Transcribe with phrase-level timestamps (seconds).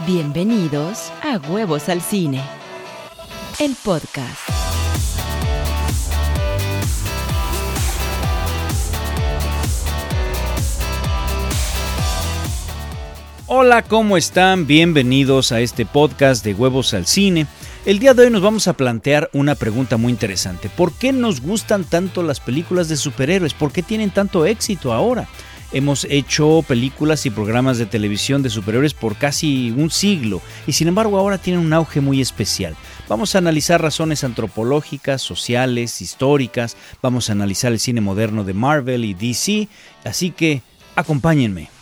[0.00, 2.42] Bienvenidos a Huevos al Cine,
[3.60, 4.40] el podcast.
[13.46, 14.66] Hola, ¿cómo están?
[14.66, 17.46] Bienvenidos a este podcast de Huevos al Cine.
[17.86, 20.68] El día de hoy nos vamos a plantear una pregunta muy interesante.
[20.68, 23.54] ¿Por qué nos gustan tanto las películas de superhéroes?
[23.54, 25.28] ¿Por qué tienen tanto éxito ahora?
[25.74, 30.86] Hemos hecho películas y programas de televisión de superhéroes por casi un siglo y sin
[30.86, 32.76] embargo ahora tienen un auge muy especial.
[33.08, 39.04] Vamos a analizar razones antropológicas, sociales, históricas, vamos a analizar el cine moderno de Marvel
[39.04, 39.68] y DC,
[40.04, 40.62] así que
[40.94, 41.73] acompáñenme.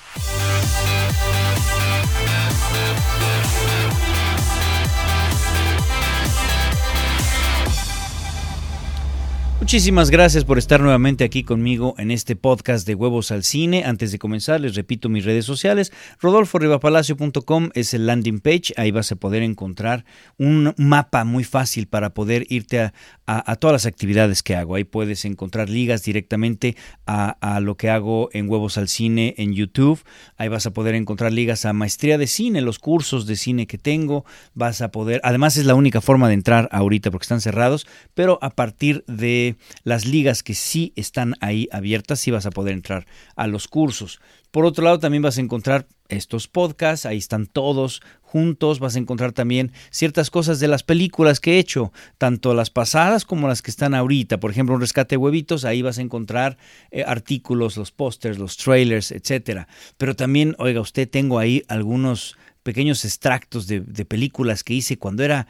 [9.62, 13.84] Muchísimas gracias por estar nuevamente aquí conmigo en este podcast de Huevos al Cine.
[13.84, 15.92] Antes de comenzar, les repito mis redes sociales.
[16.20, 18.74] rodolforribapalacio.com es el landing page.
[18.76, 20.04] Ahí vas a poder encontrar
[20.36, 22.90] un mapa muy fácil para poder irte
[23.24, 24.74] a, todas las actividades que hago.
[24.74, 29.54] Ahí puedes encontrar ligas directamente a, a, lo que hago en Huevos al Cine en
[29.54, 30.02] YouTube.
[30.36, 33.78] Ahí vas a poder encontrar ligas a maestría de cine, los cursos de cine que
[33.78, 34.24] tengo.
[34.54, 38.40] Vas a poder, además es la única forma de entrar ahorita porque están cerrados, pero
[38.42, 39.51] a partir de
[39.84, 44.20] las ligas que sí están ahí abiertas, sí vas a poder entrar a los cursos.
[44.50, 48.98] Por otro lado, también vas a encontrar estos podcasts, ahí están todos juntos, vas a
[48.98, 53.62] encontrar también ciertas cosas de las películas que he hecho, tanto las pasadas como las
[53.62, 54.38] que están ahorita.
[54.40, 56.58] Por ejemplo, un rescate de huevitos, ahí vas a encontrar
[56.90, 59.68] eh, artículos, los pósters, los trailers, etcétera.
[59.96, 65.24] Pero también, oiga, usted tengo ahí algunos pequeños extractos de, de películas que hice cuando
[65.24, 65.48] era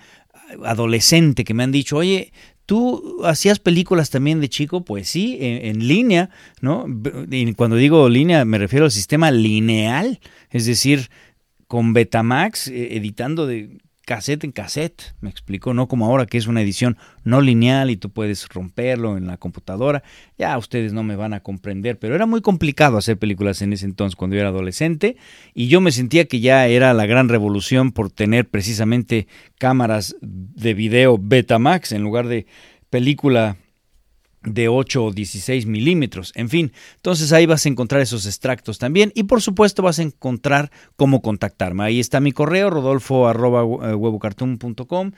[0.65, 2.33] adolescente que me han dicho, oye,
[2.73, 4.83] ¿Tú hacías películas también de chico?
[4.83, 6.31] Pues sí, en, línea,
[6.63, 6.87] ¿no?
[7.31, 11.11] Y cuando digo línea me refiero al sistema lineal, es decir,
[11.67, 13.77] con Betamax, eh, editando de
[14.13, 17.97] cassette en cassette, me explico, no como ahora que es una edición no lineal y
[17.97, 20.03] tú puedes romperlo en la computadora,
[20.37, 23.87] ya ustedes no me van a comprender, pero era muy complicado hacer películas en ese
[23.87, 25.17] entonces cuando yo era adolescente
[25.55, 30.75] y yo me sentía que ya era la gran revolución por tener precisamente cámaras de
[30.75, 32.45] video Betamax en lugar de
[32.91, 33.57] película
[34.45, 36.33] de 8 o 16 milímetros.
[36.35, 40.03] En fin, entonces ahí vas a encontrar esos extractos también y por supuesto vas a
[40.03, 41.85] encontrar cómo contactarme.
[41.85, 45.13] Ahí está mi correo, rodolfo arroba huevocartoon.com.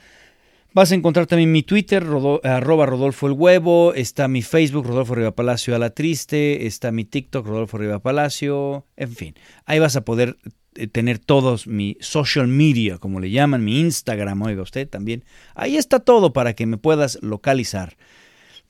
[0.75, 2.05] Vas a encontrar también mi Twitter,
[2.43, 7.05] arroba Rodolfo el Huevo, está mi Facebook, Rodolfo Riva Palacio a la Triste, está mi
[7.05, 10.35] TikTok, Rodolfo Riva Palacio, en fin, ahí vas a poder
[10.75, 15.23] eh, tener todos mi social media, como le llaman, mi Instagram, oiga usted también.
[15.53, 17.95] Ahí está todo para que me puedas localizar.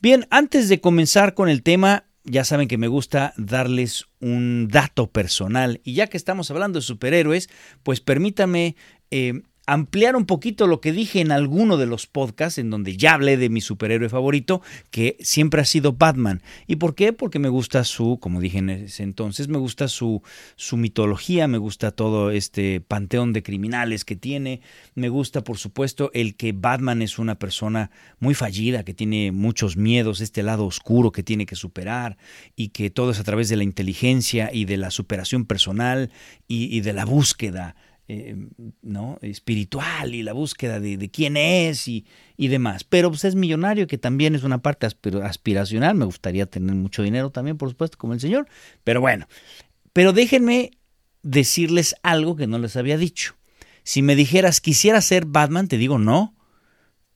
[0.02, 5.08] Bien, antes de comenzar con el tema, ya saben que me gusta darles un dato
[5.08, 5.82] personal.
[5.84, 7.50] Y ya que estamos hablando de superhéroes,
[7.84, 8.76] pues permítame
[9.12, 13.14] eh, ampliar un poquito lo que dije en alguno de los podcasts en donde ya
[13.14, 14.62] hablé de mi superhéroe favorito,
[14.92, 16.42] que siempre ha sido Batman.
[16.68, 17.14] ¿Y por qué?
[17.14, 20.22] Porque me gusta su, como dije en ese entonces, me gusta su,
[20.56, 24.62] su mitología, me gusta todo este panteón de criminales que tiene,
[24.94, 29.78] me gusta por supuesto el que Batman es una persona muy fallida, que tiene muchos
[29.78, 32.18] miedos, este lado oscuro que tiene que superar
[32.56, 36.12] y que todo es a través de la inteligencia y de la superación personal
[36.48, 37.76] y, y de la búsqueda
[38.08, 38.36] eh,
[38.84, 39.18] ¿no?
[39.22, 42.06] espiritual y la búsqueda de, quién es y,
[42.38, 42.84] y, demás.
[42.84, 45.96] Pero pues, es millonario, que también es una parte aspiracional.
[45.96, 48.48] Me gustaría tener mucho dinero también, por supuesto, como el Señor.
[48.84, 49.28] Pero bueno,
[49.92, 50.72] pero déjenme
[51.24, 53.36] decirles algo que no les había dicho.
[53.84, 56.36] Si me dijeras, quisiera ser Batman, te digo no.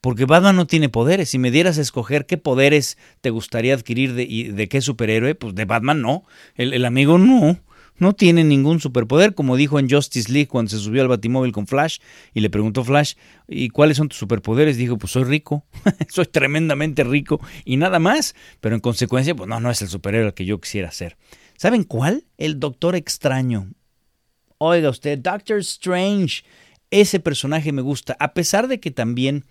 [0.02, 1.30] Porque Batman no tiene poderes.
[1.30, 5.54] Si me dieras a escoger qué poderes te gustaría adquirir y de qué superhéroe, pues
[5.56, 6.24] de Batman no.
[6.56, 7.60] El, el amigo no
[8.00, 11.68] no tiene ningún superpoder, como dijo en Justice League cuando se subió al batimóvil con
[11.68, 12.00] Flash
[12.34, 13.14] y le preguntó Flash,
[13.48, 14.78] ¿y cuáles son tus superpoderes?
[14.78, 15.66] Dijo, pues soy rico,
[16.10, 20.34] soy tremendamente rico y nada más, pero en consecuencia, pues no, no es el superhéroe
[20.34, 21.18] que yo quisiera ser.
[21.58, 22.26] ¿Saben cuál?
[22.38, 23.74] El Doctor Extraño.
[24.58, 26.44] Oiga usted, Doctor Strange,
[26.92, 29.46] ese personaje me gusta, a pesar de que también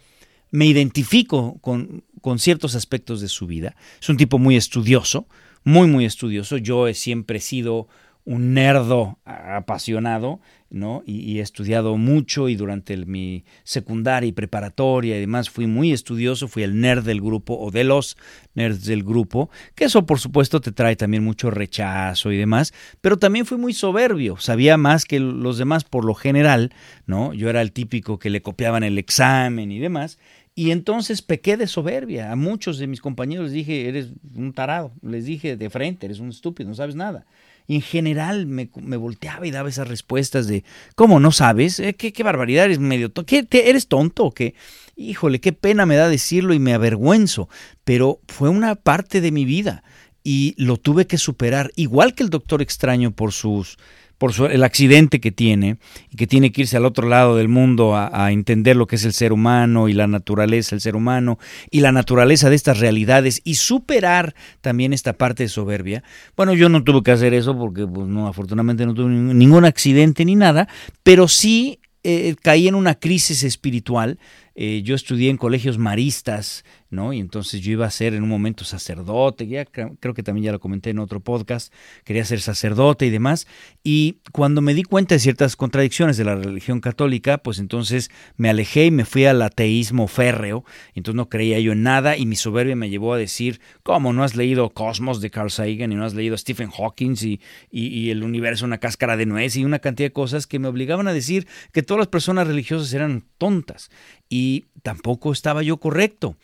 [0.50, 3.76] me identifico con, con ciertos aspectos de su vida.
[4.00, 5.26] Es un tipo muy estudioso,
[5.64, 6.56] muy, muy estudioso.
[6.56, 7.88] Yo he siempre sido
[8.28, 10.38] un nerdo apasionado,
[10.68, 11.02] ¿no?
[11.06, 16.46] Y, he estudiado mucho y durante mi secundaria y preparatoria y demás fui muy estudioso,
[16.46, 18.18] fui el nerd del grupo o de los
[18.54, 23.18] nerds del grupo, que eso por supuesto te trae también mucho rechazo y demás, pero
[23.18, 26.74] también fui muy soberbio, sabía más que los demás por lo general,
[27.06, 27.32] ¿no?
[27.32, 30.18] Yo era el típico que le copiaban el examen y demás,
[30.54, 32.30] y entonces pequé de soberbia.
[32.30, 34.90] A muchos de mis compañeros les dije, eres un tarado.
[35.02, 37.26] Les dije de frente, eres un estúpido, no sabes nada.
[37.68, 38.66] Y en general me,
[38.96, 41.78] volteaba y daba esas respuestas de, ¿cómo no sabes?
[41.78, 42.64] Eh, ¿Qué, barbaridad?
[42.64, 43.26] ¿Eres medio tonto?
[43.26, 44.54] ¿Qué, ¿Eres tonto o qué?
[44.96, 47.50] Híjole, qué pena me da decirlo y me avergüenzo,
[47.84, 49.84] pero fue una parte de mi vida
[50.24, 53.76] y lo tuve que superar, igual que el doctor extraño por sus
[54.18, 55.78] por el accidente que tiene
[56.10, 59.04] y que tiene que irse al otro lado del mundo a, entender lo que es
[59.04, 61.38] el ser humano y la naturaleza del ser humano
[61.70, 66.02] y la naturaleza de estas realidades y superar también esta parte de soberbia.
[66.36, 70.24] Bueno, yo no tuve que hacer eso porque pues no, afortunadamente no tuve ningún accidente
[70.24, 70.68] ni nada,
[71.02, 74.18] pero sí eh, caí en una crisis espiritual
[74.60, 77.12] eh, yo estudié en colegios maristas, ¿no?
[77.12, 80.52] Y entonces yo iba a ser en un momento sacerdote, ya creo que también ya
[80.52, 81.72] lo comenté en otro podcast,
[82.04, 83.46] quería ser sacerdote y demás.
[83.82, 88.48] Y cuando me di cuenta de ciertas contradicciones de la religión católica, pues entonces me
[88.48, 90.64] alejé y me fui al ateísmo férreo.
[90.94, 94.24] Entonces no creía yo en nada y mi soberbia me llevó a decir, ¿cómo no
[94.24, 98.10] has leído Cosmos de Carl Sagan y no has leído Stephen Hawking y, y, y
[98.10, 101.12] el universo una cáscara de nuez y una cantidad de cosas que me obligaban a
[101.12, 103.90] decir que todas las personas religiosas eran tontas
[104.28, 106.36] y tampoco estaba yo correcto.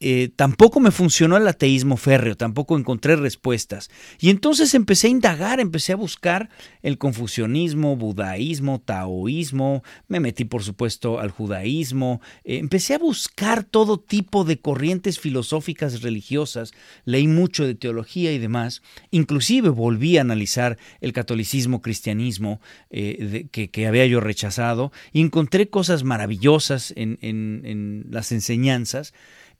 [0.00, 3.90] Eh, tampoco me funcionó el ateísmo férreo, tampoco encontré respuestas.
[4.20, 6.50] Y entonces empecé a indagar, empecé a buscar
[6.82, 13.98] el confucianismo, budaísmo, taoísmo, me metí por supuesto al judaísmo, eh, empecé a buscar todo
[13.98, 16.72] tipo de corrientes filosóficas religiosas,
[17.04, 22.60] leí mucho de teología y demás, inclusive volví a analizar el catolicismo, cristianismo
[22.90, 29.12] eh, que, había yo rechazado, y encontré cosas maravillosas en las enseñanzas,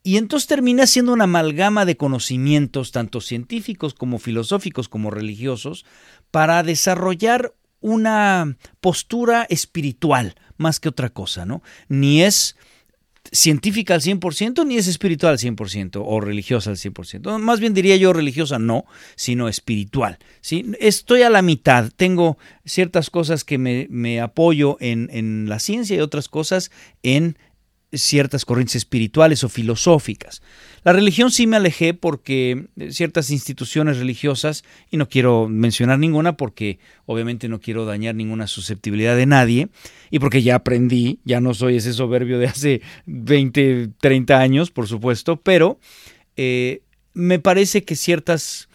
[0.03, 5.85] y entonces termina siendo una amalgama de conocimientos, tanto científicos como filosóficos como religiosos,
[6.31, 11.63] para desarrollar una postura espiritual más que otra cosa, ¿no?
[11.89, 12.57] Ni es
[13.33, 17.39] científica al 100% ni es espiritual al 100% o religiosa al 100%.
[17.39, 18.85] Más bien diría yo religiosa no,
[19.17, 20.19] sino espiritual.
[20.41, 20.73] ¿sí?
[20.81, 25.97] Estoy a la mitad, tengo ciertas cosas que me, me apoyo en, en, la ciencia
[25.97, 26.71] y otras cosas
[27.03, 27.39] en
[27.93, 30.43] ciertas corrientes espirituales o filosóficas.
[30.85, 36.79] La religión sí me alejé porque ciertas instituciones religiosas, y no quiero mencionar ninguna porque
[37.07, 39.69] obviamente no quiero dañar ninguna susceptibilidad de nadie,
[40.11, 44.87] y porque ya aprendí, ya no soy ese soberbio de hace 20, 30 años, por
[44.87, 45.79] supuesto, pero
[46.37, 46.83] eh,
[47.15, 48.68] me parece que ciertas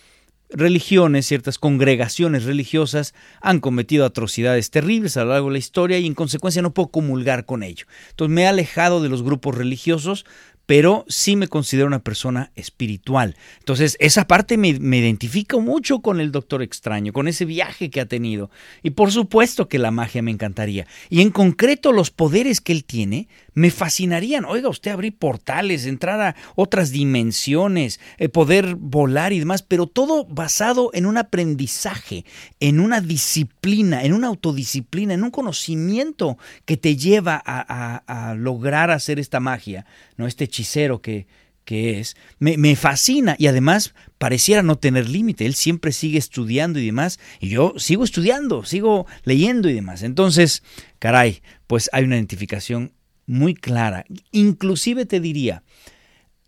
[0.53, 6.05] religiones, ciertas congregaciones religiosas han cometido atrocidades terribles a lo largo de la historia y
[6.05, 7.85] en consecuencia no puedo comulgar con ello.
[8.11, 10.25] Entonces me he alejado de los grupos religiosos
[10.65, 13.35] pero sí me considero una persona espiritual.
[13.59, 18.01] Entonces, esa parte me, me, identifica mucho con el Doctor Extraño, con ese viaje que
[18.01, 18.49] ha tenido.
[18.81, 20.87] Y por supuesto que la magia me encantaría.
[21.09, 24.45] Y en concreto los poderes que él tiene me fascinarían.
[24.45, 30.25] Oiga, usted abrir portales, entrar a otras dimensiones, eh, poder volar y demás, pero todo
[30.25, 32.25] basado en un aprendizaje,
[32.59, 38.91] en una disciplina, en una autodisciplina, en un conocimiento que te lleva a, a lograr
[38.91, 39.85] hacer esta magia,
[40.17, 40.27] ¿no?
[40.27, 41.25] Este hechicero que,
[41.65, 45.45] que es, me, me, fascina y además pareciera no tener límite.
[45.45, 50.03] Él siempre sigue estudiando y demás, y yo sigo estudiando, sigo leyendo y demás.
[50.03, 50.63] Entonces,
[50.99, 52.93] caray, pues hay una identificación
[53.25, 54.05] muy clara.
[54.31, 55.63] Inclusive te diría,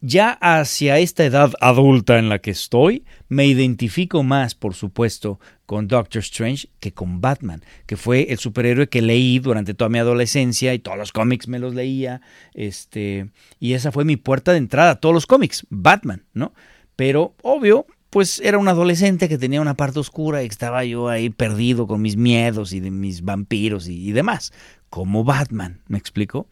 [0.06, 5.88] ya hacia esta edad adulta en la que estoy, me identifico más, por supuesto, con
[5.88, 10.75] Doctor Strange que con Batman, que fue el superhéroe que leí durante toda mi adolescencia
[10.75, 12.22] y todos los cómics me los leía,
[12.53, 16.53] este, y esa fue mi puerta de entrada a todos los cómics, Batman, ¿no?
[16.96, 21.32] Pero obvio, pues era un adolescente que tenía una parte oscura y estaba yo ahí
[21.32, 24.53] perdido con mis miedos y de mis vampiros y, y demás,
[24.91, 26.48] como Batman, ¿me explico?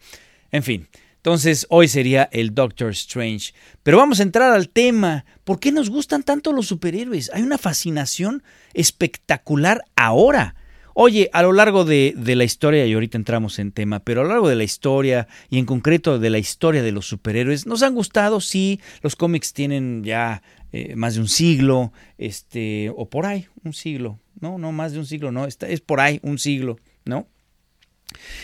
[0.50, 0.88] En fin,
[1.24, 3.54] entonces, hoy sería el Doctor Strange.
[3.82, 5.24] Pero vamos a entrar al tema.
[5.44, 7.30] ¿Por qué nos gustan tanto los superhéroes?
[7.32, 8.42] Hay una fascinación
[8.74, 10.54] espectacular ahora.
[10.92, 14.28] Oye, a lo largo de, la historia, y ahorita entramos en tema, pero a lo
[14.28, 17.94] largo de la historia, y en concreto de la historia de los superhéroes, nos han
[17.94, 23.46] gustado, sí, los cómics tienen ya eh, más de un siglo, este, o por ahí,
[23.64, 26.76] un siglo, no, no, más de un siglo, no, es por ahí un siglo,
[27.06, 27.26] ¿no?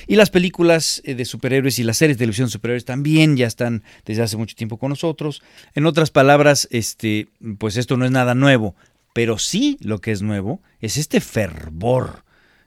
[0.06, 3.46] Y las películas eh, de superhéroes y las series de televisión de superhéroes también ya
[3.46, 5.42] están desde hace mucho tiempo con nosotros.
[5.74, 8.74] En otras palabras, este, pues esto no es nada nuevo,
[9.12, 12.24] pero sí lo que es nuevo es este fervor,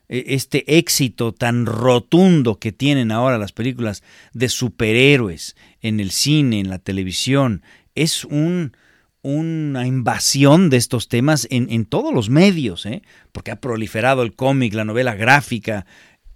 [0.09, 6.59] e, este éxito tan rotundo que tienen ahora las películas de superhéroes en el cine,
[6.59, 7.63] en la televisión.
[7.95, 8.75] Es un,
[9.21, 13.01] una invasión de estos temas en, en todos los medios, ¿eh?
[13.31, 15.85] porque ha proliferado el cómic, la novela gráfica,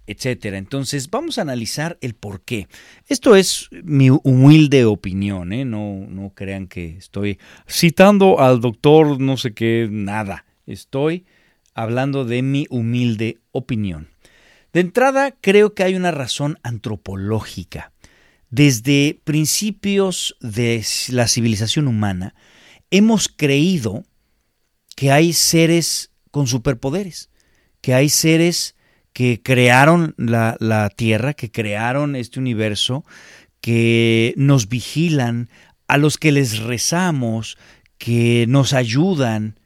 [0.08, 0.58] etcétera.
[0.58, 2.66] Entonces, vamos a analizar el por qué.
[3.06, 5.64] Esto es mi humilde opinión, ¿eh?
[5.64, 7.38] no, no crean que estoy
[7.68, 10.46] citando al doctor no sé qué, nada.
[10.66, 11.26] Estoy
[11.74, 14.08] hablando de mi humilde opinión.
[14.72, 17.92] De entrada, creo que hay una razón antropológica.
[18.50, 22.34] Desde principios de la civilización humana,
[22.90, 24.04] hemos creído
[24.96, 27.30] que hay seres con superpoderes,
[27.82, 28.74] que hay seres
[29.12, 33.04] que crearon la, la, Tierra, que crearon este universo,
[33.60, 35.48] que nos vigilan,
[35.88, 37.56] a los que les rezamos,
[37.96, 39.58] que nos ayudan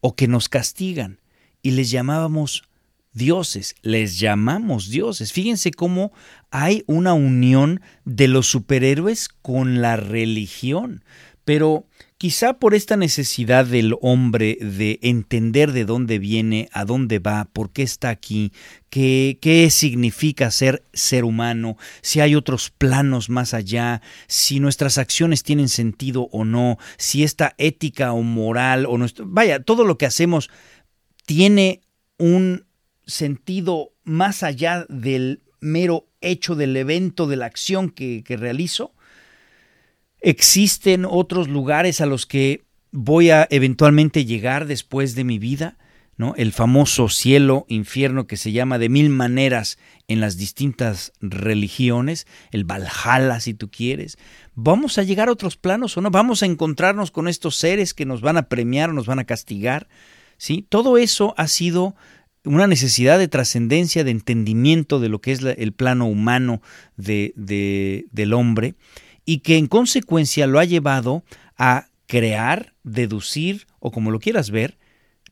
[0.00, 1.20] o que nos castigan.
[1.62, 2.64] Y les llamábamos
[3.12, 5.32] dioses, les llamamos dioses.
[5.32, 6.12] Fíjense cómo
[6.50, 11.04] hay una unión de los superhéroes con la religión.
[11.44, 11.86] Pero
[12.18, 17.70] quizá por esta necesidad del hombre de entender de dónde viene, a dónde va, por
[17.70, 18.52] qué está aquí,
[18.90, 25.44] qué, qué significa ser ser humano, si hay otros planos más allá, si nuestras acciones
[25.44, 29.24] tienen sentido o no, si esta ética o moral o nuestro...
[29.26, 30.50] Vaya, todo lo que hacemos
[31.24, 31.82] tiene
[32.18, 32.66] un
[33.06, 38.94] sentido más allá del mero hecho del evento, de la acción que, realizo.
[40.20, 45.76] Existen otros lugares a los que voy a eventualmente llegar después de mi vida,
[46.16, 46.34] ¿no?
[46.36, 52.64] El famoso cielo, infierno que se llama de mil maneras en las distintas religiones, el
[52.64, 54.18] Valhalla si tú quieres.
[54.54, 56.10] ¿Vamos a llegar a otros planos o no?
[56.10, 59.88] ¿Vamos a encontrarnos con estos seres que nos van a premiar nos van a castigar?
[60.36, 60.66] ¿Sí?
[60.68, 61.94] Todo eso ha sido
[62.44, 66.62] una necesidad de trascendencia, de entendimiento de lo que es el plano humano
[66.96, 67.32] de,
[68.10, 68.74] del hombre
[69.28, 71.22] y que en consecuencia lo ha llevado
[71.58, 74.78] a crear, deducir o como lo quieras ver,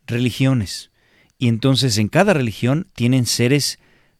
[0.06, 0.90] religiones.
[1.38, 3.78] Y entonces en cada religión tienen seres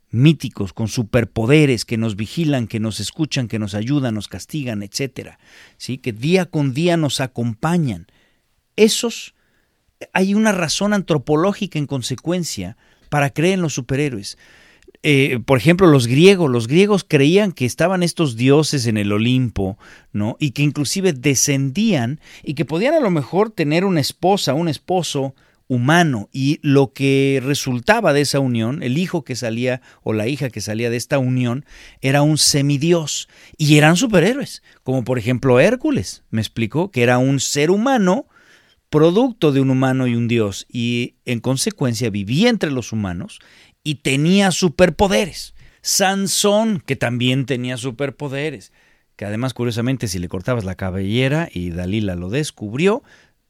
[0.09, 5.39] míticos con superpoderes que nos vigilan, que nos escuchan, que nos ayudan, nos castigan, etcétera,
[5.77, 5.99] ¿sí?
[5.99, 8.07] que día con día nos acompañan.
[8.77, 9.35] Esos
[10.15, 12.79] hay una razón antropológica en consecuencia
[13.11, 14.39] para creer en los superhéroes.
[15.03, 19.79] Eh, por ejemplo, los griegos, los griegos creían que estaban estos dioses en el Olimpo,
[20.13, 20.37] ¿no?
[20.39, 25.35] Y que inclusive descendían y que podían a lo mejor tener una esposa, un esposo
[25.69, 26.29] humano.
[26.33, 30.61] Y lo que resultaba de esa unión, el hijo que salía o la hija que
[30.61, 31.65] salía de esta unión
[32.01, 33.29] era un semidios.
[33.59, 38.27] Y eran superhéroes, como por ejemplo Hércules, me explicó que era un ser humano
[38.89, 43.41] producto de un humano y un dios, y en consecuencia vivía entre los humanos
[43.87, 45.55] y tenía superpoderes.
[45.81, 48.73] Sansón, que también tenía superpoderes,
[49.15, 53.05] que además curiosamente si le cortabas la cabellera y Dalila lo descubrió,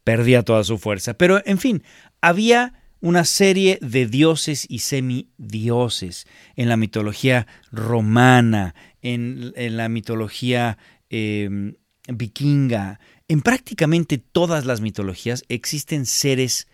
[0.04, 1.14] perdía toda su fuerza.
[1.14, 1.82] Pero en fin,
[2.20, 10.76] había una serie de dioses y semidioses en la mitología romana, en, la mitología
[11.08, 11.72] eh,
[12.08, 16.68] vikinga, en prácticamente todas las mitologías existen seres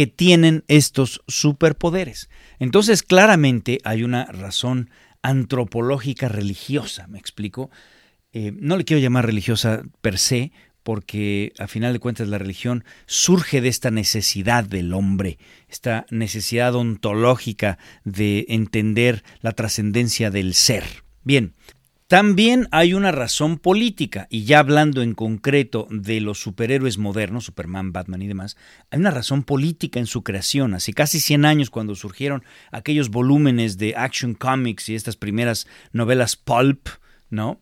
[0.00, 2.30] que tienen estos superpoderes.
[2.58, 4.88] Entonces, claramente hay una razón
[5.20, 7.70] antropológica religiosa, ¿me explico?
[8.32, 10.52] Eh, no le quiero llamar religiosa per se,
[10.84, 15.36] porque a final de cuentas la religión surge de esta necesidad del hombre,
[15.68, 20.84] esta necesidad ontológica de entender la trascendencia del ser.
[21.24, 21.52] Bien,
[22.10, 27.92] también hay una razón política, y ya hablando en concreto de los superhéroes modernos, Superman,
[27.92, 28.56] Batman y demás,
[28.90, 30.74] hay una razón política en su creación.
[30.74, 36.34] Hace casi 100 años, cuando surgieron aquellos volúmenes de Action Comics y estas primeras novelas
[36.34, 36.88] pulp,
[37.28, 37.60] ¿no?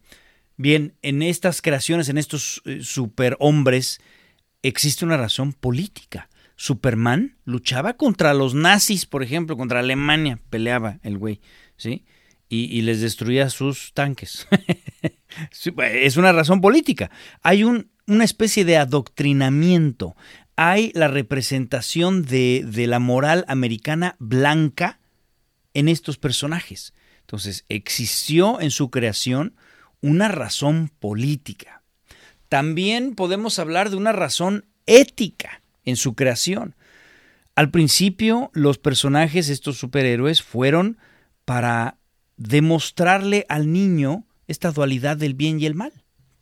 [0.56, 4.00] Bien, en estas creaciones, en estos eh, superhombres,
[4.62, 6.30] existe una razón política.
[6.56, 11.42] Superman luchaba contra los nazis, por ejemplo, contra Alemania, peleaba el güey,
[11.76, 12.06] ¿sí?
[12.48, 14.48] Y, les destruía sus tanques.
[15.92, 17.10] es una razón política.
[17.42, 20.16] Hay un, una especie de adoctrinamiento.
[20.56, 24.98] Hay la representación de, de la moral americana blanca
[25.74, 26.94] en estos personajes.
[27.20, 29.54] Entonces, existió en su creación
[30.00, 31.82] una razón política.
[32.48, 36.74] También podemos hablar de una razón ética en su creación.
[37.54, 40.96] Al principio, los personajes, estos superhéroes, fueron
[41.44, 41.98] para
[42.38, 45.92] demostrarle al niño esta dualidad del bien y el mal.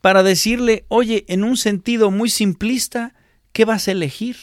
[0.01, 3.15] Para decirle, oye, en un sentido muy simplista,
[3.53, 4.37] ¿qué vas a elegir?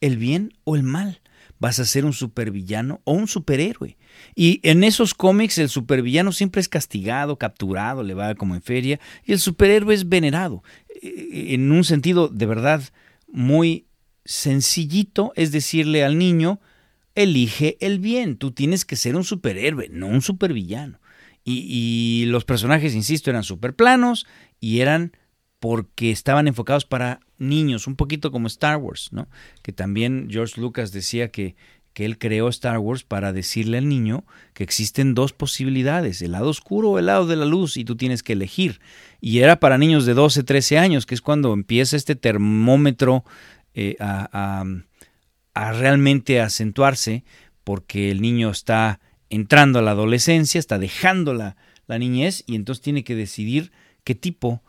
[0.00, 1.22] ¿El bien o el mal?
[1.58, 3.96] ¿Vas a ser un supervillano o un superhéroe?
[4.34, 9.00] Y en esos cómics el supervillano siempre es castigado, capturado, le va como en feria,
[9.24, 10.62] y el superhéroe es venerado.
[11.02, 12.82] E, en un sentido de verdad
[13.28, 13.86] muy
[14.24, 16.60] sencillito, es decirle al niño,
[17.22, 18.36] elige el bien.
[18.36, 21.00] Tú tienes que ser un superhéroe, no un supervillano.
[21.44, 24.26] Y, y los personajes, insisto, eran superplanos
[24.60, 25.12] y eran
[25.60, 29.28] porque estaban enfocados para niños, un poquito como Star Wars, ¿no?
[29.62, 31.54] Que también George Lucas decía que,
[31.92, 34.24] que él creó Star Wars para decirle al niño
[34.54, 37.96] que existen dos posibilidades, el lado oscuro o el lado de la luz, y tú
[37.96, 38.80] tienes que elegir.
[39.20, 43.24] Y era para niños de 12, 13 años, que es cuando empieza este termómetro
[43.74, 44.64] eh, a, a
[45.54, 47.24] realmente acentuarse,
[47.64, 52.82] porque el niño está entrando a la adolescencia, está dejando la, la niñez, y entonces
[52.82, 53.72] tiene que decidir
[54.04, 54.62] qué tipo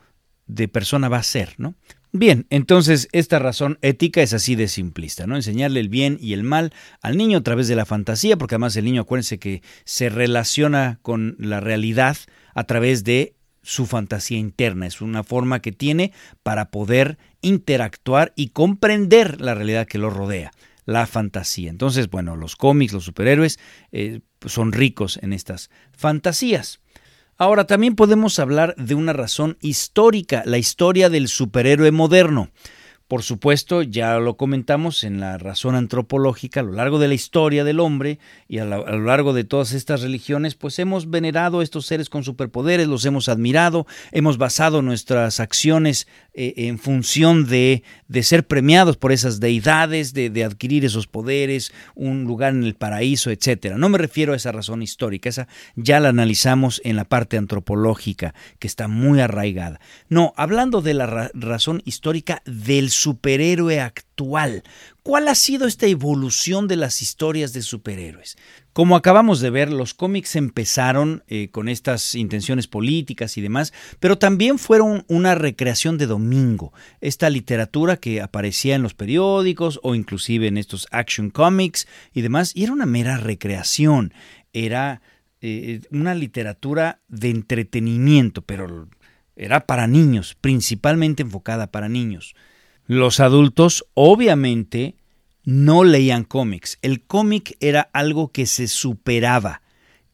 [0.47, 1.75] de persona va a ser, ¿no?
[2.13, 5.38] Bien, entonces esta razón ética es así de simplista, ¿no?
[5.38, 8.75] Enseñarle el bien y el mal al niño a través de la fantasía, porque además
[8.75, 12.17] el niño, acuérdense que se relaciona con la realidad
[12.53, 14.88] a través de su fantasía interna.
[14.88, 16.11] Es una forma que tiene
[16.43, 20.51] para poder interactuar y comprender la realidad que lo rodea,
[20.91, 21.69] la fantasía.
[21.69, 23.60] Entonces, bueno, los cómics, los superhéroes
[23.91, 26.79] eh, son ricos en estas fantasías.
[27.38, 32.51] Ahora, también podemos hablar de una razón histórica, la historia del superhéroe moderno.
[33.12, 37.65] Por supuesto, ya lo comentamos en la razón antropológica, a lo largo de la historia
[37.65, 41.86] del hombre y a, lo largo de todas estas religiones, pues hemos venerado a estos
[41.86, 47.84] seres con superpoderes, los hemos admirado, hemos basado nuestras acciones eh, en función de,
[48.22, 53.75] ser premiados por esas deidades, de, adquirir esos poderes, un lugar en el paraíso, etc.
[53.75, 58.34] No me refiero a esa razón histórica, esa ya la analizamos en la parte antropológica,
[58.60, 59.82] que está muy arraigada.
[60.08, 64.63] No, hablando de la ra razón histórica del superhéroe actual.
[65.03, 68.38] ¿Cuál ha sido esta evolución de las historias de superhéroes?
[68.74, 74.17] Como acabamos de ver, los cómics empezaron eh, con estas intenciones políticas y demás, pero
[74.17, 76.72] también fueron una recreación de domingo.
[77.01, 82.51] Esta literatura que aparecía en los periódicos o inclusive en estos action comics y demás,
[82.55, 84.13] y era una mera recreación.
[84.53, 85.01] Era
[85.41, 88.88] eh, una literatura de entretenimiento, pero
[89.36, 92.36] era para niños, principalmente enfocada para niños.
[92.91, 94.98] Los adultos obviamente
[95.45, 96.77] no leían cómics.
[96.81, 99.62] El cómic era algo que se superaba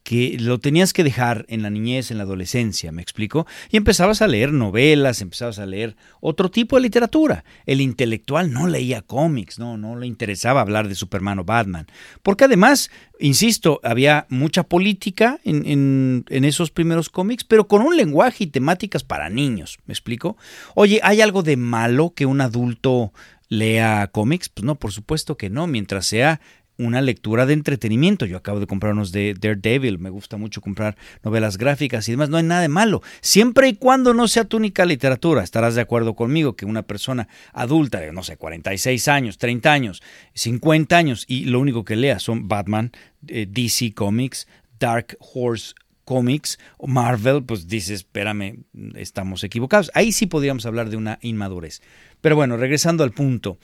[0.08, 3.46] que lo tenías que dejar en la niñez, en la adolescencia, ¿me explico?
[3.70, 7.44] Y empezabas a leer novelas, empezabas a leer otro tipo de literatura.
[7.66, 11.88] El intelectual no leía cómics, no, no le interesaba hablar de Superman o Batman.
[12.22, 12.90] Porque además,
[13.20, 18.46] insisto, había mucha política en, en, en esos primeros cómics, pero con un lenguaje y
[18.46, 20.38] temáticas para niños, ¿me explico?
[20.74, 23.12] Oye, ¿hay algo de malo que un adulto
[23.50, 24.48] lea cómics?
[24.48, 26.40] Pues no, por supuesto que no, mientras sea
[26.78, 28.24] una lectura de entretenimiento.
[28.24, 32.30] Yo acabo de comprar unos de Daredevil, me gusta mucho comprar novelas gráficas y demás,
[32.30, 35.42] no hay nada de malo, siempre y cuando no sea tu única literatura.
[35.42, 40.02] Estarás de acuerdo conmigo que una persona adulta de, no sé, 46 años, 30 años,
[40.34, 42.92] 50 años y lo único que lea son Batman,
[43.26, 44.46] eh, DC Comics,
[44.78, 45.74] Dark Horse
[46.08, 48.64] Comics Marvel, pues dices, espérame,
[48.94, 49.90] estamos equivocados.
[49.92, 51.82] Ahí sí podríamos hablar de una inmadurez.
[52.22, 53.58] Pero bueno, regresando al punto.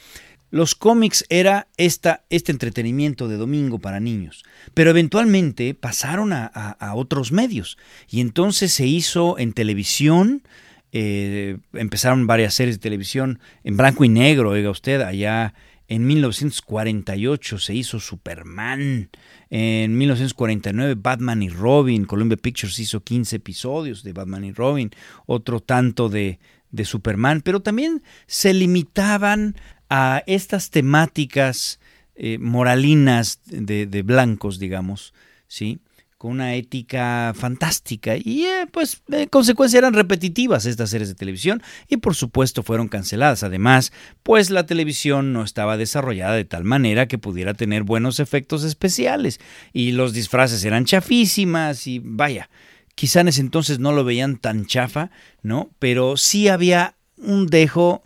[0.55, 7.33] Los cómics era esta, este entretenimiento de domingo para niños, pero eventualmente pasaron a, otros
[7.33, 7.77] medios.
[8.09, 10.45] Y entonces se hizo en televisión,
[10.93, 15.55] eh, empezaron varias series de televisión en blanco y negro, oiga usted, allá
[15.89, 19.11] en 1948 se hizo Superman,
[19.51, 24.93] en 1949 Batman y Robin, Columbia Pictures hizo 15 episodios de Batman y Robin,
[25.27, 26.39] otro tanto de,
[26.75, 29.57] de Superman, pero también se limitaban
[29.89, 31.79] a estas temáticas
[32.17, 35.15] eh, moralinas de, blancos, digamos,
[35.49, 35.81] ¿sí?
[36.17, 41.63] con una ética fantástica y eh, pues en consecuencia eran repetitivas estas series de televisión
[41.89, 43.43] y por supuesto fueron canceladas.
[43.43, 43.93] Además,
[44.23, 49.41] pues la televisión no estaba desarrollada de tal manera que pudiera tener buenos efectos especiales
[49.73, 52.49] y los disfraces eran chafísimas y vaya,
[52.95, 55.11] quizá en ese entonces no lo veían tan chafa,
[55.43, 55.71] ¿no?
[55.79, 58.03] Pero sí había un dejo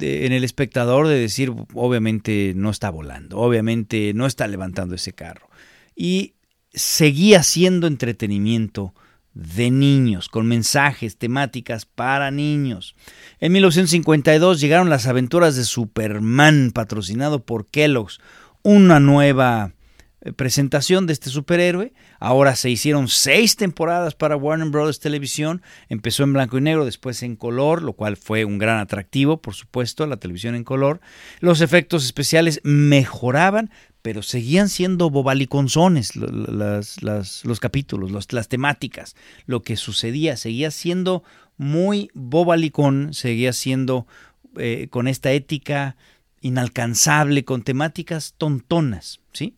[0.00, 5.48] en el espectador de decir, obviamente no está volando, obviamente no está levantando ese carro.
[5.94, 6.34] Y
[6.72, 8.94] seguía siendo entretenimiento
[9.36, 12.96] de niños, con mensajes, temáticas para niños.
[13.38, 18.18] En 1952 llegaron las aventuras de Superman, patrocinado por Kellogg's,
[18.62, 19.74] una nueva
[20.22, 21.92] eh, presentación de este superhéroe.
[22.26, 25.62] Ahora se hicieron seis temporadas para Warner Brothers Televisión.
[25.88, 29.54] Empezó en blanco y negro, después en color, lo cual fue un gran atractivo, por
[29.54, 31.00] supuesto, la televisión en color.
[31.38, 33.70] Los efectos especiales mejoraban,
[34.02, 39.14] pero seguían siendo bobaliconzones los capítulos, las temáticas.
[39.46, 41.22] Lo que sucedía seguía siendo
[41.56, 44.08] muy bobalicón, seguía siendo
[44.56, 45.94] eh, con esta ética
[46.40, 49.54] inalcanzable, con temáticas tontonas, ¿sí?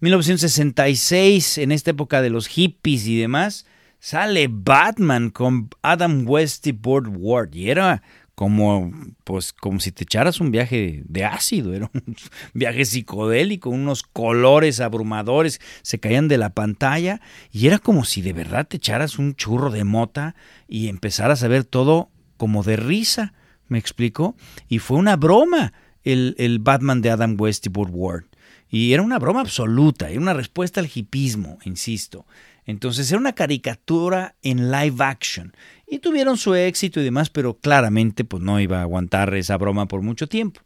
[0.00, 3.66] 1966, en esta época de los hippies y demás,
[3.98, 7.54] sale Batman con Adam West y Burt Ward.
[7.54, 8.02] Y era
[8.40, 8.90] como
[9.24, 12.16] pues como si te echaras un viaje de ácido, era un
[12.54, 17.20] viaje psicodélico, unos colores abrumadores se caían de la pantalla
[17.52, 20.34] y era como si de verdad te echaras un churro de mota
[20.66, 22.08] y empezaras a ver todo
[22.38, 23.34] como de risa,
[23.68, 24.34] ¿me explico?
[24.70, 28.29] Y fue una broma el, el Batman de Adam West y Burt Ward.
[28.70, 32.26] Y era una broma absoluta, era una respuesta al hipismo, insisto.
[32.66, 35.52] Entonces era una caricatura en live action
[35.88, 39.86] y tuvieron su éxito y demás, pero claramente pues no iba a aguantar esa broma
[39.86, 40.60] por mucho tiempo.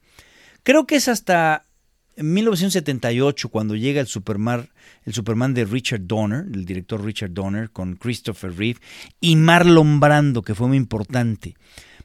[0.62, 1.64] Creo que es hasta
[2.16, 4.68] 1978 cuando llega el Superman,
[5.04, 8.80] el Superman de Richard Donner, el director Richard Donner con Christopher Reeve
[9.20, 11.56] y Marlon Brando, que fue muy importante.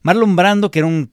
[0.02, 1.12] Marlon Brando, que era un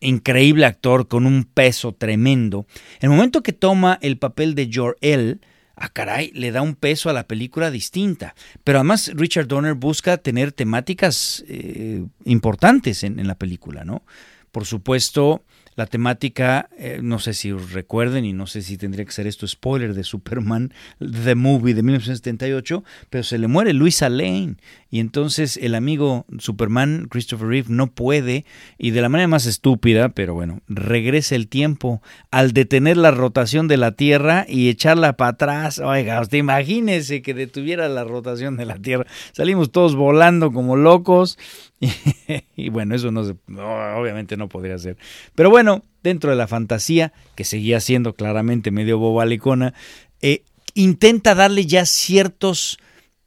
[0.00, 2.66] increíble actor con un peso tremendo,
[3.00, 5.40] el momento que toma el papel de Jor-El,
[5.76, 8.34] ah, caray, le da un peso a la película distinta.
[8.64, 14.02] Pero además Richard Donner busca tener temáticas eh, importantes en, en, la película, ¿no?
[14.50, 15.44] Por supuesto,
[15.78, 19.46] la temática, eh, no sé si recuerden y no sé si tendría que ser esto
[19.46, 24.56] spoiler de Superman, The Movie de 1978, pero se le muere Luisa Lane
[24.90, 28.44] y entonces el amigo Superman, Christopher Reeve, no puede
[28.76, 33.68] y de la manera más estúpida, pero bueno, regresa el tiempo al detener la rotación
[33.68, 35.78] de la Tierra y echarla para atrás.
[35.78, 39.06] Oiga, usted imagínese que detuviera la rotación de la Tierra.
[39.30, 41.38] Salimos todos volando como locos
[42.56, 44.96] y, bueno, eso no se, obviamente no podría ser.
[45.34, 49.74] Pero bueno, dentro de la fantasía, que seguía siendo claramente medio bobalicona,
[50.20, 50.42] eh,
[50.74, 52.78] intenta darle ya ciertos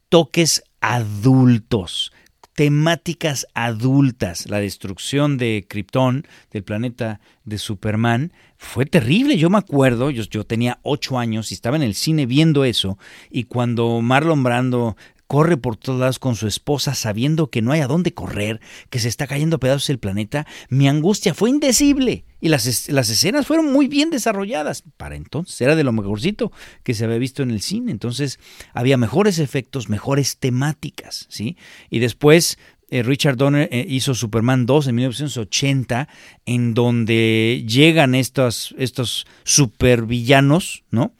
[0.10, 2.12] toques adultos,
[2.54, 4.50] temáticas adultas.
[4.50, 9.38] La destrucción de Krypton, del planeta de Superman, fue terrible.
[9.38, 12.98] Yo me acuerdo, yo, yo, tenía ocho años y estaba en el cine viendo eso,
[13.30, 14.98] y cuando Marlon Brando
[15.32, 19.00] corre por todos lados con su esposa sabiendo que no hay a dónde correr, que
[19.00, 22.26] se está cayendo a pedazos el planeta, mi angustia fue indecible.
[22.42, 24.84] Y las, las escenas fueron muy bien desarrolladas.
[24.98, 26.52] Para entonces era de lo mejorcito
[26.84, 27.94] que se había visto en el cine.
[27.94, 28.40] Entonces
[28.74, 31.28] había mejores efectos, mejores temáticas.
[31.30, 31.56] ¿sí?
[31.90, 32.58] Y después
[32.90, 36.10] eh, Richard Donner eh, hizo Superman 2 en 1980,
[36.46, 41.16] en donde llegan estos, estos supervillanos, ¿no?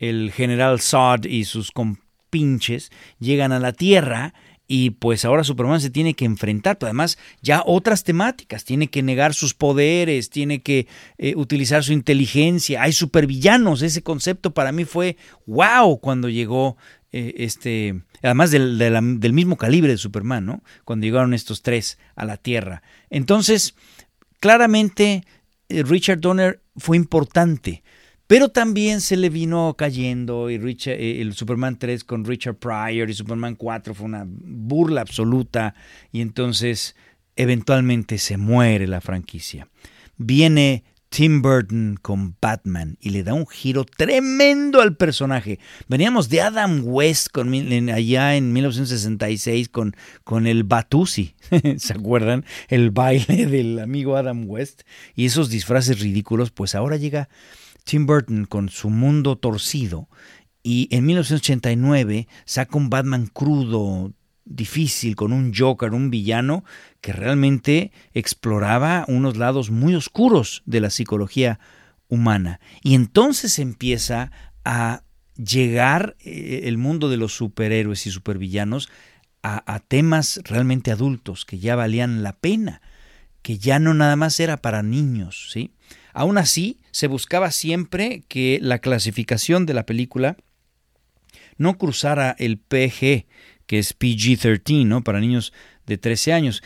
[0.00, 1.70] El general Zod y sus
[2.32, 2.90] pinches
[3.20, 4.32] llegan a la Tierra
[4.66, 9.34] y pues ahora Superman se tiene que enfrentar, además ya otras temáticas, tiene que negar
[9.34, 10.86] sus poderes, tiene que
[11.18, 16.78] eh, utilizar su inteligencia, hay supervillanos, ese concepto para mí fue wow cuando llegó
[17.12, 20.62] eh, este, además del, del, mismo calibre de Superman, ¿no?
[20.86, 22.82] Cuando llegaron estos tres a la Tierra.
[23.10, 23.74] Entonces,
[24.40, 25.26] claramente
[25.68, 27.82] eh, Richard Donner fue importante
[28.26, 30.54] pero también se le vino cayendo y
[30.86, 35.74] eh, el Superman 3 con Richard Pryor y Superman 4 fue una burla absoluta
[36.12, 36.96] y entonces
[37.36, 39.68] eventualmente se muere la franquicia.
[40.16, 45.58] Viene Tim Burton con Batman y le da un giro tremendo al personaje.
[45.86, 47.52] Veníamos de Adam West con,
[47.90, 51.34] allá en 1966 con, con el Batusi,
[51.76, 52.46] ¿se acuerdan?
[52.68, 57.28] El baile del amigo Adam West y esos disfraces ridículos, pues ahora llega
[57.84, 60.08] Tim Burton con su mundo torcido
[60.62, 64.12] y en 1989 saca un Batman crudo,
[64.44, 66.64] difícil, con un Joker, un villano
[67.00, 71.58] que realmente exploraba unos lados muy oscuros de la psicología
[72.08, 72.60] humana.
[72.82, 74.30] Y entonces empieza
[74.64, 75.02] a
[75.36, 78.88] llegar eh, el mundo de los superhéroes y supervillanos
[79.42, 82.82] a, a temas realmente adultos que ya valían la pena,
[83.42, 85.72] que ya no nada más era para niños, ¿sí?
[86.12, 90.36] Aún así, se buscaba siempre que la clasificación de la película
[91.56, 93.26] no cruzara el PG,
[93.66, 95.02] que es PG-13, ¿no?
[95.02, 95.52] para niños
[95.86, 96.62] de 13 años,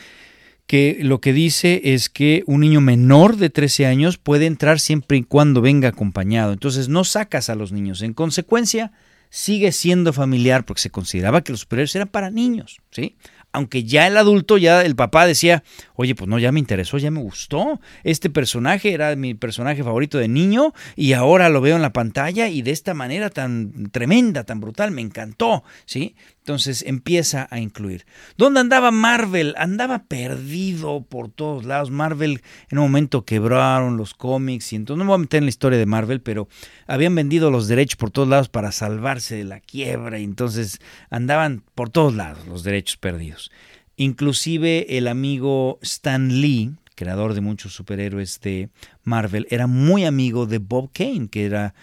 [0.65, 5.17] que lo que dice es que un niño menor de 13 años puede entrar siempre
[5.17, 6.51] y cuando venga acompañado.
[6.51, 8.01] Entonces no sacas a los niños.
[8.01, 8.91] En consecuencia,
[9.29, 13.15] sigue siendo familiar porque se consideraba que los superhéroes eran para niños, ¿sí?
[13.57, 15.63] Aunque ya el adulto, ya el papá decía,
[15.95, 17.81] oye, pues no, ya me interesó, ya me gustó.
[18.03, 22.49] Este personaje era mi personaje favorito de niño y ahora lo veo en la pantalla
[22.49, 26.15] y de esta manera tan tremenda, tan brutal, me encantó, ¿sí?
[26.47, 28.05] Entonces empieza a incluir.
[28.37, 29.53] ¿Dónde andaba Marvel?
[29.57, 31.91] Andaba perdido por todos lados.
[31.91, 35.45] Marvel en un momento quebraron los cómics y entonces no me voy a meter en
[35.45, 36.47] la historia de Marvel, pero
[36.85, 41.63] habían vendido los derechos por todos lados para salvarse de la quiebra y entonces andaban
[41.75, 43.46] por todos lados los derechos perdidos.
[43.95, 48.69] Inclusive el amigo Stan Lee, creador de muchos superhéroes de
[49.03, 51.73] Marvel, era muy amigo de Bob Kane, que era,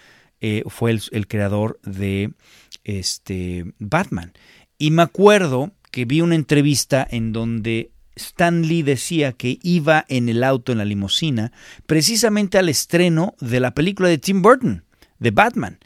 [0.41, 2.31] eh, fue el, el creador de
[2.83, 4.33] este, Batman.
[4.77, 10.29] Y me acuerdo que vi una entrevista en donde Stan Lee decía que iba en
[10.29, 11.51] el auto, en la limusina,
[11.85, 14.83] precisamente al estreno de la película de Tim Burton,
[15.19, 15.79] de Batman.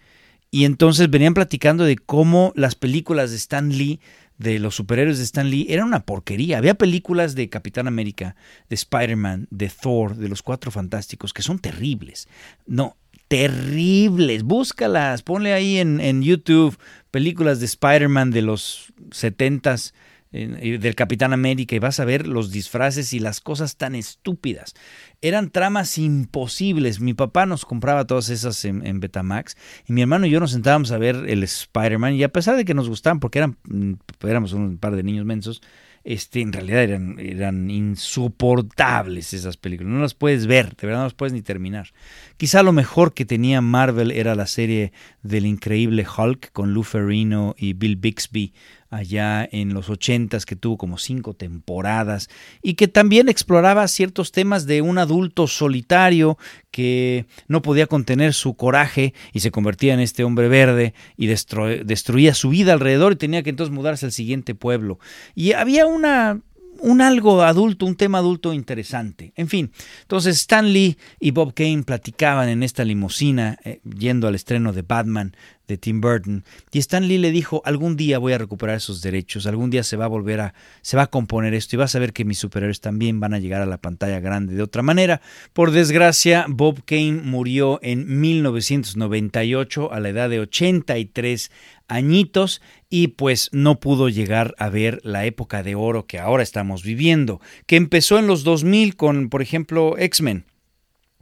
[0.51, 3.99] Y entonces venían platicando de cómo las películas de Stan Lee,
[4.39, 6.57] de los superhéroes de Stan Lee, eran una porquería.
[6.57, 8.35] Había películas de Capitán América,
[8.69, 12.27] de Spider-Man, de Thor, de los Cuatro Fantásticos, que son terribles.
[12.65, 12.97] No,
[13.27, 14.43] terribles.
[14.43, 16.79] Búscalas, ponle ahí en, en YouTube
[17.11, 19.93] películas de Spider-Man de los 70s
[20.31, 24.75] del Capitán América y vas a ver los disfraces y las cosas tan estúpidas.
[25.21, 26.99] Eran tramas imposibles.
[26.99, 30.91] Mi papá nos compraba todas esas en, Betamax y mi hermano y yo nos sentábamos
[30.91, 33.93] a ver el Spider-Man y a pesar de que nos gustaban porque eran, mm,
[34.27, 35.61] éramos un par de niños mensos,
[36.03, 39.93] este, en realidad eran, eran insoportables esas películas.
[39.93, 41.89] No las puedes ver, de verdad no las puedes ni terminar.
[42.37, 47.55] Quizá lo mejor que tenía Marvel era la serie del increíble Hulk con Lou Ferrino
[47.57, 48.53] y Bill Bixby
[48.89, 52.29] allá en los ochentas que tuvo como cinco temporadas
[52.61, 56.37] y que también exploraba ciertos temas de un adulto solitario
[56.71, 62.33] que no podía contener su coraje y se convertía en este hombre verde y destruía
[62.33, 64.99] su vida alrededor y tenía que entonces mudarse al siguiente pueblo.
[65.35, 66.41] Y había una
[66.81, 69.33] un algo adulto, un tema adulto interesante.
[69.35, 74.35] En fin, entonces Stan Lee y Bob Kane platicaban en esta limusina eh, yendo al
[74.35, 75.35] estreno de Batman
[75.69, 79.45] de Tim Burton y Stan Lee le dijo, algún día voy a recuperar esos derechos,
[79.45, 81.99] algún día se va a volver a, se va a componer esto y vas a
[81.99, 85.21] ver que mis superhéroes también van a llegar a la pantalla grande de otra manera.
[85.53, 91.51] Por desgracia, Bob Kane murió en 1998 a la edad de 83
[91.89, 96.83] añitos y pues no pudo llegar a ver la época de oro que ahora estamos
[96.83, 100.45] viviendo, que empezó en los 2000 con, por ejemplo, X-Men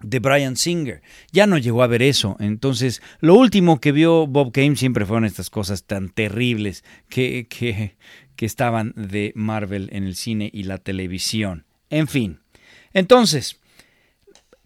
[0.01, 1.01] de Brian Singer.
[1.31, 2.37] Ya no llegó a ver eso.
[2.39, 7.95] Entonces, lo último que vio Bob Kane siempre fueron estas cosas tan terribles que, que,
[8.35, 11.65] que estaban de Marvel en el cine y la televisión.
[11.89, 12.39] En fin.
[12.93, 13.59] Entonces,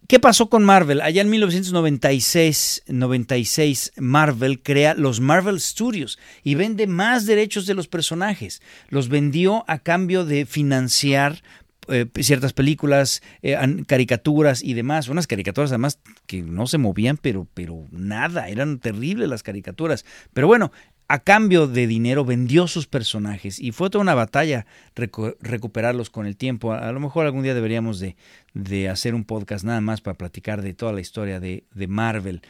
[0.08, 1.00] ¿Qué pasó con Marvel?
[1.00, 7.88] Allá en 1996, 96, Marvel crea los Marvel Studios y vende más derechos de los
[7.88, 8.60] personajes.
[8.88, 11.42] Los vendió a cambio de financiar
[11.88, 15.08] eh, ciertas películas, eh, caricaturas y demás.
[15.08, 20.04] Unas caricaturas además que no se movían, pero, pero nada, eran terribles las caricaturas.
[20.32, 20.72] Pero bueno,
[21.12, 26.38] a cambio de dinero vendió sus personajes y fue toda una batalla recuperarlos con el
[26.38, 26.72] tiempo.
[26.72, 30.72] A, lo mejor algún día deberíamos de, hacer un podcast nada más para platicar de
[30.72, 32.40] toda la historia de, Marvel.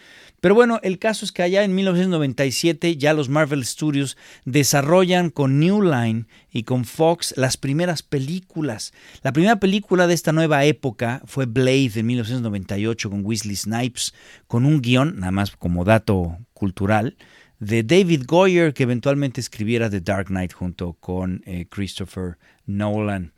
[0.41, 5.59] Pero bueno, el caso es que allá en 1997 ya los Marvel Studios desarrollan con
[5.59, 8.93] New Line y con Fox las primeras películas.
[9.25, 14.15] La primera película de esta nueva época fue Blade de 1998 con Weasley Snipes,
[14.47, 17.17] con un guion, nada más como dato cultural,
[17.63, 23.35] de David Goyer, que eventualmente escribiera The Dark Knight junto con eh, Christopher Nolan.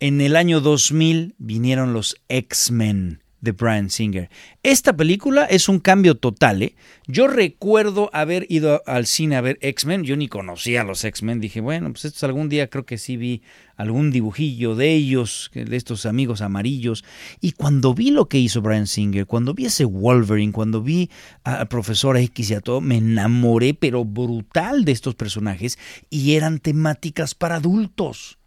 [0.00, 4.30] En el año 2000 vinieron los X-Men de Brian Singer.
[4.62, 6.62] Esta película es un cambio total.
[6.62, 6.76] ¿eh?
[7.06, 10.04] Yo recuerdo haber ido al cine a ver X-Men.
[10.04, 11.40] Yo ni conocía a los X-Men.
[11.40, 13.42] Dije, bueno, pues algún día creo que sí vi
[13.76, 17.04] algún dibujillo de ellos, de estos amigos amarillos.
[17.40, 21.10] Y cuando vi lo que hizo Brian Singer, cuando vi ese Wolverine, cuando vi
[21.44, 25.78] al profesor X y a todo, me enamoré, pero brutal de estos personajes.
[26.10, 28.39] Y eran temáticas para adultos.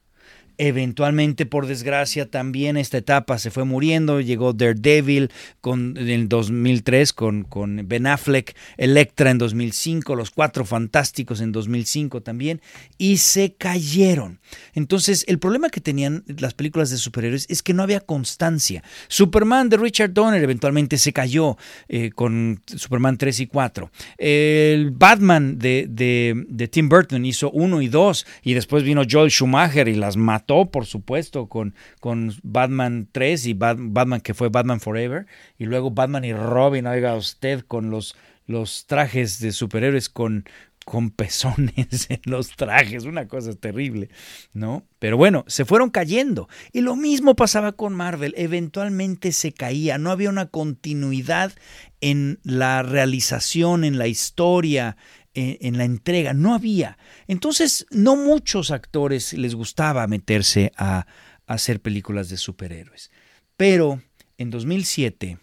[0.59, 4.21] Eventualmente, por desgracia, también esta etapa se fue muriendo.
[4.21, 10.63] Llegó Daredevil con, en el 2003 con, con Ben Affleck, Electra en 2005, Los Cuatro
[10.63, 12.61] Fantásticos en 2005 también,
[12.99, 14.39] y se cayeron.
[14.75, 18.83] Entonces, el problema que tenían las películas de superhéroes es que no había constancia.
[19.07, 23.91] Superman de Richard Donner eventualmente se cayó eh, con Superman 3 y 4.
[24.19, 29.31] El Batman de, de, de Tim Burton hizo 1 y 2, y después vino Joel
[29.31, 34.79] Schumacher y las mató por supuesto, con, con Batman 3 y Batman que fue Batman
[34.79, 35.25] Forever,
[35.57, 40.45] y luego Batman y Robin, oiga usted, con los, los trajes de superhéroes con,
[40.85, 44.09] con pezones en los trajes, una cosa terrible,
[44.53, 44.85] ¿no?
[44.99, 46.47] Pero bueno, se fueron cayendo.
[46.71, 51.53] Y lo mismo pasaba con Marvel, eventualmente se caía, no había una continuidad
[52.01, 54.97] en la realización, en la historia,
[55.33, 56.97] en, la entrega, no había.
[57.27, 61.05] Entonces, no muchos actores les gustaba meterse a,
[61.45, 63.11] hacer películas de superhéroes.
[63.57, 64.01] Pero
[64.37, 65.37] en 2007,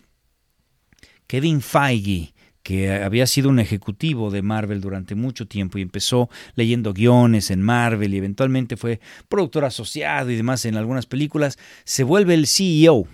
[1.26, 6.94] Kevin Feige, que había sido un ejecutivo de Marvel durante mucho tiempo y empezó leyendo
[6.94, 12.34] guiones en Marvel y eventualmente fue productor asociado y demás en algunas películas, se vuelve
[12.34, 13.06] el CEO,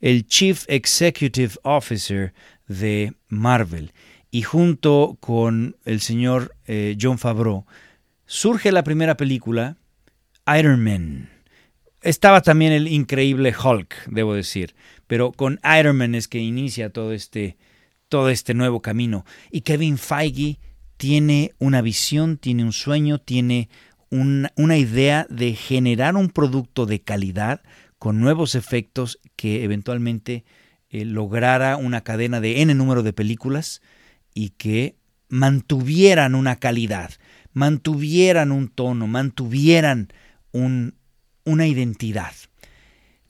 [0.00, 2.32] el Chief Executive Officer
[2.68, 3.92] de Marvel
[4.30, 7.66] y junto con el señor eh, John Favreau
[8.26, 9.76] surge la primera película,
[10.58, 11.30] Iron Man.
[12.02, 14.74] estaba también el increíble Hulk, debo decir,
[15.06, 17.56] pero con Iron Man es que inicia todo este,
[18.08, 19.24] todo este nuevo camino.
[19.50, 20.60] Y Kevin Feige
[20.96, 23.68] tiene una visión, tiene un sueño, tiene
[24.10, 27.62] una idea de generar un producto de calidad
[27.98, 30.44] con nuevos efectos que eventualmente
[30.88, 33.82] eh, lograra una cadena de N número de películas
[34.40, 34.96] y que
[35.28, 37.10] mantuvieran una calidad,
[37.52, 40.08] mantuvieran un tono, mantuvieran
[40.50, 40.94] un,
[41.44, 42.32] una identidad.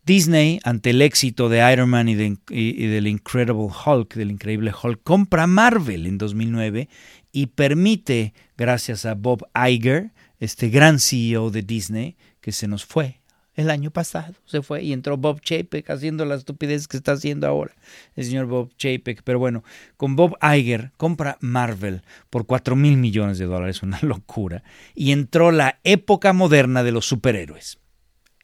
[0.07, 2.13] Disney, ante el éxito de Iron Man y,
[2.49, 6.89] y, del Incredible Hulk, del increíble Hulk, compra Marvel en 2009
[7.33, 13.20] y permite, gracias a Bob Iger, este gran CEO de Disney, que se nos fue
[13.55, 17.47] el año pasado se fue y entró Bob Chapek haciendo la estupidez que está haciendo
[17.47, 17.75] ahora
[18.17, 19.23] el señor Bob Chapek.
[19.23, 19.65] Pero bueno,
[19.97, 24.63] con Bob Iger compra Marvel por 4 mil millones de dólares, una locura.
[24.95, 27.79] Y entró la época moderna de los superhéroes.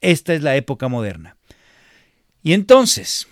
[0.01, 1.37] Esta es la época moderna.
[2.43, 3.27] Y entonces,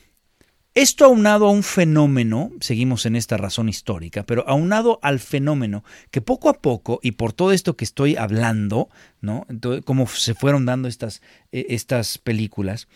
[0.75, 6.19] esto aunado a un fenómeno, seguimos en esta razón histórica, pero aunado al fenómeno que
[6.19, 8.89] poco a poco, y por todo esto que estoy hablando,
[9.21, 9.47] ¿no?
[9.85, 11.21] cómo se fueron dando estas,
[11.53, 12.89] eh, estas películas,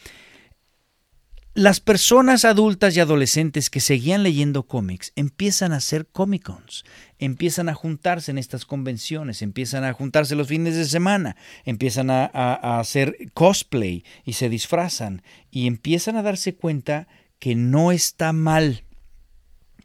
[1.54, 6.86] las personas adultas y adolescentes que seguían leyendo cómics empiezan a hacer Comic Cons,
[7.18, 12.80] empiezan a juntarse en estas convenciones, empiezan a juntarse los fines de semana, empiezan a
[12.80, 17.08] hacer cosplay y se disfrazan y empiezan a darse cuenta
[17.40, 18.84] que no está mal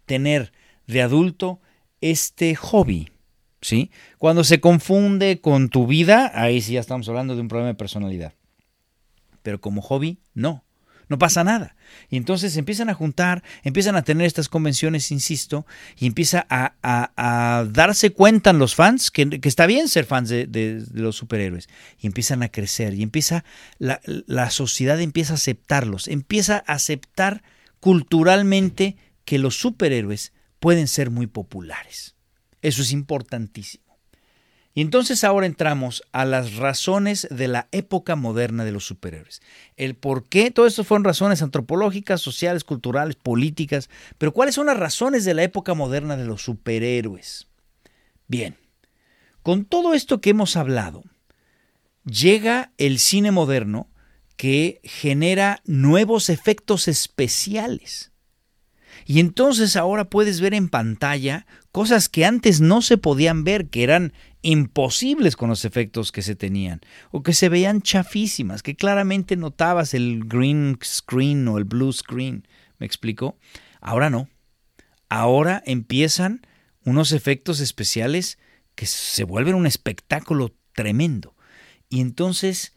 [0.07, 0.53] tener
[0.87, 1.61] de adulto
[2.01, 3.11] este hobby.
[3.65, 3.91] ¿sí?
[4.19, 7.75] Cuando se confunde con tu vida, ahí sí ya estamos hablando de un problema de
[7.75, 8.35] personalidad.
[9.43, 10.64] Pero como hobby, no.
[11.09, 11.77] No pasa nada.
[12.09, 15.67] Y entonces empiezan a juntar, empiezan a tener estas convenciones, insisto,
[15.99, 21.17] y empieza a, darse cuenta en los fans que, está bien ser fans de, los
[21.17, 21.69] superhéroes.
[22.01, 23.45] Y empiezan a crecer, y empieza
[23.79, 27.43] la, la sociedad empieza a aceptarlos, empieza a aceptar
[27.81, 32.15] culturalmente que los superhéroes pueden ser muy populares.
[32.63, 33.84] Eso es importantísimo.
[34.77, 39.41] Y entonces ahora entramos a las razones de la época moderna de los superhéroes.
[39.77, 44.77] El por qué, todo esto fueron razones antropológicas, sociales, culturales, políticas, pero ¿cuáles son las
[44.77, 47.47] razones de la época moderna de los superhéroes?
[48.27, 48.57] Bien,
[49.43, 51.05] con todo esto que hemos hablado,
[52.05, 53.89] llega el cine moderno
[54.37, 58.11] que genera nuevos efectos especiales.
[59.07, 63.85] Y entonces ahora puedes ver en pantalla cosas que antes no se podían ver, que
[63.85, 64.13] eran
[64.45, 66.81] imposibles con los efectos que se tenían,
[67.11, 72.47] o que se veían chafísimas, que claramente notabas el green screen o el blue screen.
[72.79, 73.39] ¿Me explico?
[73.81, 74.29] Ahora no.
[75.09, 76.47] Ahora empiezan
[76.85, 78.39] unos efectos especiales
[78.75, 81.35] que se vuelven un espectáculo tremendo.
[81.89, 82.75] Y entonces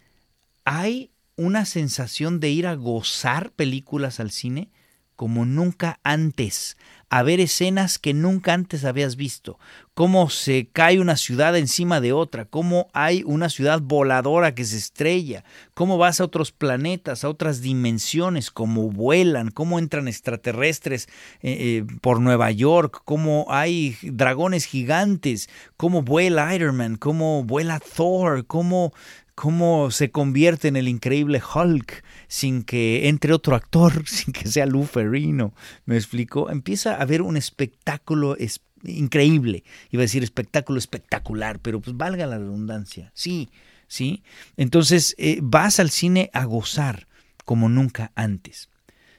[0.64, 4.72] hay una sensación de ir a gozar películas al cine
[5.18, 6.78] como nunca antes,
[7.10, 9.58] a ver escenas que nunca antes habías visto,
[9.94, 14.78] cómo se cae una ciudad encima de otra, cómo hay una ciudad voladora que se
[14.78, 21.08] estrella, cómo vas a otros planetas, a otras dimensiones, cómo vuelan, cómo entran extraterrestres
[21.42, 27.80] eh, eh, por Nueva York, cómo hay dragones gigantes, cómo vuela Iron Man, cómo vuela
[27.80, 28.94] Thor, cómo
[29.38, 34.66] cómo se convierte en el increíble Hulk sin que entre otro actor, sin que sea
[34.66, 35.54] Lou Ferrino.
[35.86, 36.50] ¿Me explico?
[36.50, 38.36] Empieza a haber un espectáculo
[38.84, 39.64] increíble.
[39.92, 43.12] Iba a decir espectáculo espectacular, pero pues valga la redundancia.
[43.14, 43.50] Sí,
[43.88, 44.24] sí.
[44.58, 47.08] Entonces eh, vas al cine a gozar
[47.46, 48.70] como nunca antes.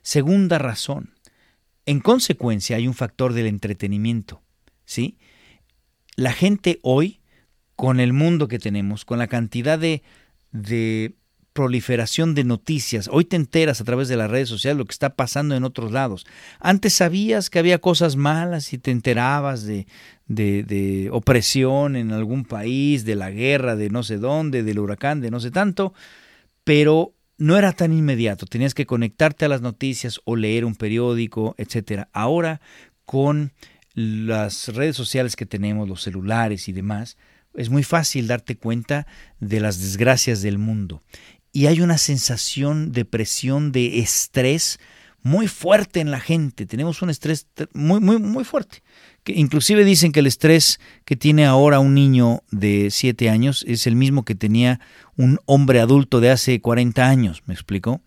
[0.02, 1.14] Segunda razón.
[1.86, 4.42] En consecuencia hay un factor del entretenimiento.
[4.84, 5.16] ¿Sí?
[6.16, 7.20] La gente hoy
[7.78, 11.14] con el mundo que tenemos, con la cantidad de,
[11.52, 13.08] proliferación de noticias.
[13.10, 15.92] Hoy te enteras a través de las redes sociales lo que está pasando en otros
[15.92, 16.26] lados.
[16.58, 19.86] Antes sabías que había cosas malas y te enterabas de,
[20.26, 25.30] de, opresión en algún país, de la guerra, de no sé dónde, del huracán, de
[25.30, 25.94] no sé tanto,
[26.64, 28.46] pero no era tan inmediato.
[28.46, 32.08] Tenías que conectarte a las noticias o leer un periódico, etc.
[32.12, 32.60] Ahora,
[33.04, 33.52] con
[33.94, 37.16] las redes sociales que tenemos, los celulares y demás,
[37.58, 39.06] es muy fácil darte cuenta
[39.40, 41.02] de las desgracias del mundo.
[41.52, 44.78] Y hay una sensación de presión, de estrés
[45.22, 46.66] muy fuerte en la gente.
[46.66, 48.82] Tenemos un estrés muy, muy, muy fuerte.
[49.24, 53.88] Que inclusive dicen que el estrés que tiene ahora un niño de 7 años es
[53.88, 54.80] el mismo que tenía
[55.16, 57.42] un hombre adulto de hace 40 años.
[57.46, 58.00] ¿Me explico?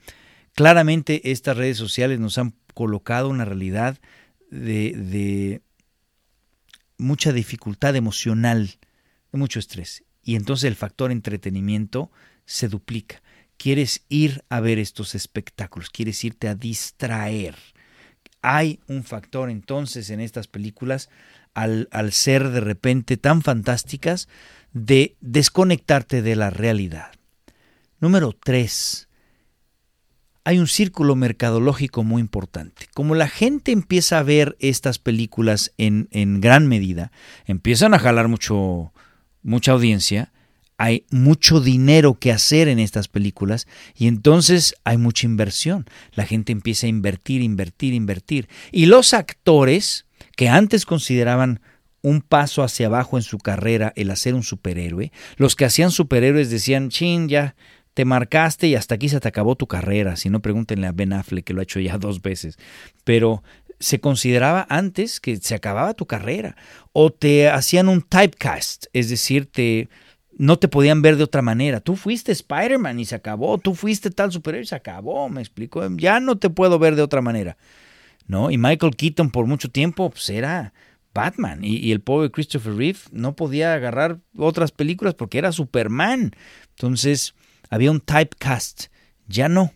[0.55, 3.99] Claramente estas redes sociales nos han colocado una realidad
[4.49, 5.61] de, de
[6.97, 8.77] mucha dificultad emocional
[9.37, 10.03] mucho estrés.
[10.23, 12.11] Y entonces el factor entretenimiento
[12.45, 13.21] se duplica.
[13.61, 17.55] quieres ir a ver estos espectáculos, quieres irte a distraer.
[18.41, 21.09] Hay un factor entonces en estas películas,
[21.53, 24.27] al, al ser de repente tan fantásticas,
[24.73, 27.11] de desconectarte de la realidad.
[27.99, 29.09] Número tres,
[30.43, 32.87] hay un círculo mercadológico muy importante.
[32.95, 37.11] Como la gente empieza a ver estas películas en, en gran medida,
[37.45, 38.91] empiezan a jalar mucho,
[39.43, 40.31] mucha audiencia,
[40.77, 45.85] hay mucho dinero que hacer en estas películas y entonces hay mucha inversión.
[46.13, 48.49] La gente empieza a invertir, invertir, invertir.
[48.71, 51.61] Y los actores que antes consideraban
[52.01, 56.49] un paso hacia abajo en su carrera el hacer un superhéroe, los que hacían superhéroes
[56.49, 57.55] decían, chin, ya
[57.93, 60.15] te marcaste y hasta aquí se te acabó tu carrera.
[60.15, 62.57] Si no, pregúntenle a Ben Affleck, que lo ha hecho ya dos veces.
[63.03, 63.43] Pero
[63.81, 66.55] se consideraba antes que se acababa tu carrera.
[66.93, 69.89] O te hacían un typecast, es decir, te,
[70.37, 71.81] no te podían ver de otra manera.
[71.81, 73.57] Tú fuiste Spider-Man y se acabó.
[73.57, 75.81] Tú fuiste tal superhéroe y se acabó, me explico.
[75.97, 77.57] Ya no te puedo ver de otra manera.
[78.27, 78.51] ¿No?
[78.51, 80.73] Y Michael Keaton por mucho tiempo pues, era
[81.13, 81.63] Batman.
[81.63, 86.31] Y, y el pobre Christopher Reeve no podía agarrar otras películas porque era Superman.
[86.69, 87.33] Entonces,
[87.69, 88.85] había un typecast,
[89.27, 89.73] ya no.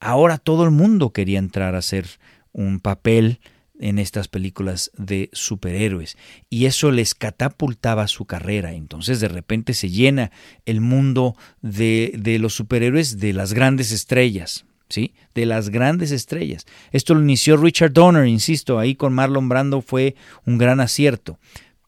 [0.00, 2.06] Ahora todo el mundo quería entrar a hacer
[2.52, 3.40] un papel
[3.80, 6.16] en estas películas de superhéroes
[6.48, 8.72] y eso les catapultaba su carrera.
[8.74, 10.30] Entonces de repente se llena
[10.66, 14.64] el mundo de, de los superhéroes de las grandes estrellas.
[14.88, 15.14] ¿Sí?
[15.34, 16.66] De las grandes estrellas.
[16.90, 21.38] Esto lo inició Richard Donner, insisto, ahí con Marlon Brando fue un gran acierto.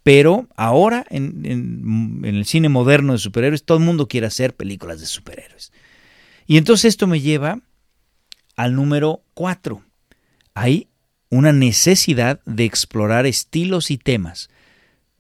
[0.05, 5.07] Pero ahora en, el cine moderno de superhéroes todo el mundo quiere hacer películas de
[5.07, 5.73] superhéroes.
[6.47, 7.61] Y entonces esto me lleva
[8.55, 9.83] al número 4.
[10.55, 10.89] Hay
[11.31, 14.51] una necesidad de explorar estilos y temas.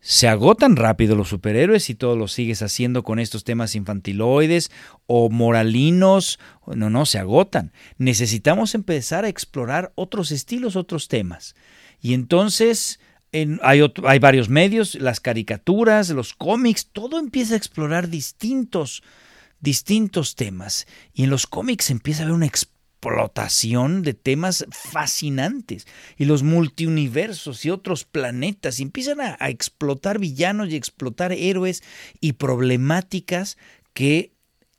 [0.01, 4.71] Se agotan rápido los superhéroes y todo lo sigues haciendo con estos temas infantiloides
[5.07, 6.39] o moralinos.
[6.67, 7.73] No, no, se agotan.
[7.97, 11.55] Necesitamos empezar a explorar otros estilos, otros temas.
[12.01, 13.01] Y entonces
[13.63, 19.03] hay, varios medios, las caricaturas, los cómics, todo empieza a explorar distintos,
[19.61, 20.87] distintos temas.
[21.13, 22.47] Y en los cómics empieza a haber una
[23.05, 25.87] explotación de temas fascinantes.
[26.17, 28.81] Y los multiuniversos y otros planetas.
[28.81, 31.83] Y empiezan a, explotar villanos y explotar héroes
[32.21, 33.59] y problemáticas
[33.93, 34.33] que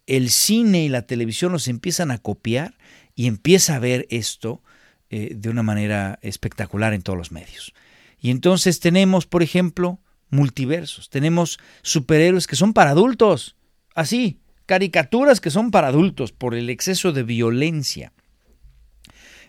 [0.07, 2.77] el cine y la televisión los empiezan a copiar
[3.15, 4.61] y empieza a ver esto
[5.09, 7.73] eh, de una manera espectacular en todos los medios.
[8.19, 9.99] Y entonces tenemos, por ejemplo,
[10.29, 13.55] multiversos, tenemos superhéroes que son para adultos,
[13.93, 18.13] así, caricaturas que son para adultos por el exceso de violencia.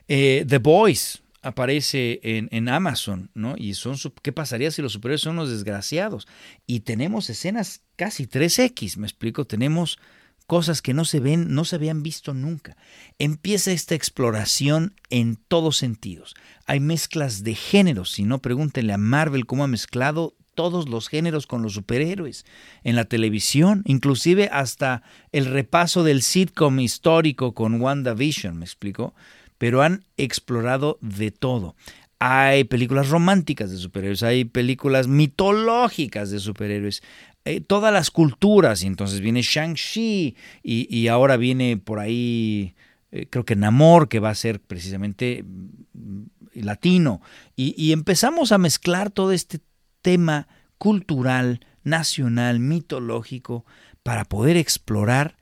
[0.09, 3.55] Eh, The Boys aparece en, Amazon, ¿no?
[3.57, 6.27] Y son, ¿qué pasaría si los superhéroes son unos desgraciados?
[6.67, 9.99] Y tenemos escenas casi 3X, me explico, tenemos
[10.47, 12.77] cosas que no se ven, no se habían visto nunca.
[13.19, 16.35] Empieza esta exploración en todos sentidos.
[16.67, 21.47] Hay mezclas de géneros, si no pregúntenle a Marvel cómo ha mezclado todos los géneros
[21.47, 22.45] con los superhéroes
[22.83, 29.15] en la televisión, inclusive hasta el repaso del sitcom histórico con WandaVision, me explico,
[29.59, 31.77] pero han explorado de todo.
[32.19, 37.03] Hay películas románticas de superhéroes, hay películas mitológicas de superhéroes,
[37.47, 38.83] eh, todas las culturas.
[38.83, 42.75] Y entonces viene Shang-Chi y, ahora viene por ahí,
[43.13, 46.23] eh, creo que Namor, que va a ser precisamente mm,
[46.55, 47.21] latino.
[47.55, 49.61] Y, empezamos a mezclar todo este
[50.07, 50.47] tema
[50.79, 53.67] cultural, nacional, mitológico,
[54.05, 55.37] para poder explorar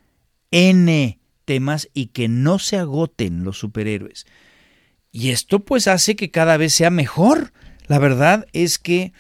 [0.51, 4.25] N temas y que no se agoten los superhéroes.
[5.13, 7.53] Y esto pues hace que cada vez sea mejor.
[7.89, 9.13] La verdad es que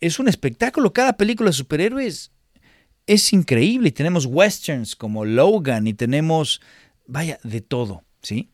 [0.00, 0.92] es un espectáculo.
[0.92, 2.32] Cada película de superhéroes
[3.06, 3.90] es increíble.
[3.90, 6.60] Y tenemos westerns como Logan y tenemos,
[7.06, 8.50] vaya, de todo, ¿sí?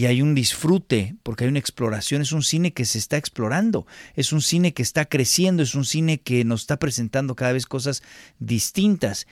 [0.00, 2.22] Y hay un disfrute porque hay una exploración.
[2.22, 3.86] Es un cine que se está explorando.
[4.14, 5.62] Es un cine que está creciendo.
[5.62, 8.02] Es un cine que nos está presentando cada vez cosas
[8.38, 9.26] distintas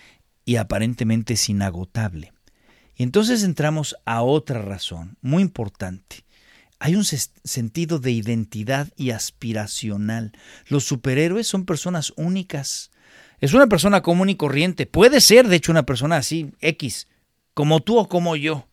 [0.45, 2.35] y aparentemente es inagotable.
[2.97, 6.27] Y entonces entramos a otra razón muy importante
[6.81, 10.33] hay un sentido de identidad y aspiracional.
[10.67, 12.91] Los superhéroes son personas únicas.
[13.41, 14.85] Es una persona común y corriente.
[14.85, 17.09] Puede ser, de hecho, una persona así, X,
[17.55, 18.68] como tú o como yo,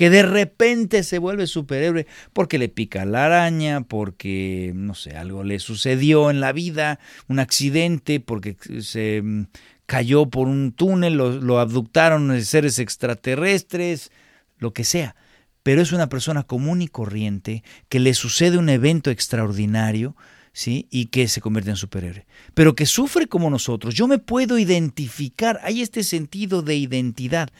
[0.00, 5.44] que de repente se vuelve superhéroe porque le pica la araña, porque, no sé, algo
[5.44, 6.98] le sucedió en la vida,
[7.28, 9.48] un accidente, porque se mm,
[9.84, 14.10] cayó por un túnel, lo, lo abductaron seres extraterrestres,
[14.56, 15.16] lo que sea
[15.62, 20.16] pero es una persona común y corriente que le sucede un evento extraordinario
[20.54, 20.88] ¿sí?
[20.90, 22.26] Y que se convierte en superhéroe.
[22.54, 23.94] Pero que sufre como nosotros.
[23.94, 27.50] Yo me puedo identificar, hay este sentido de identidad,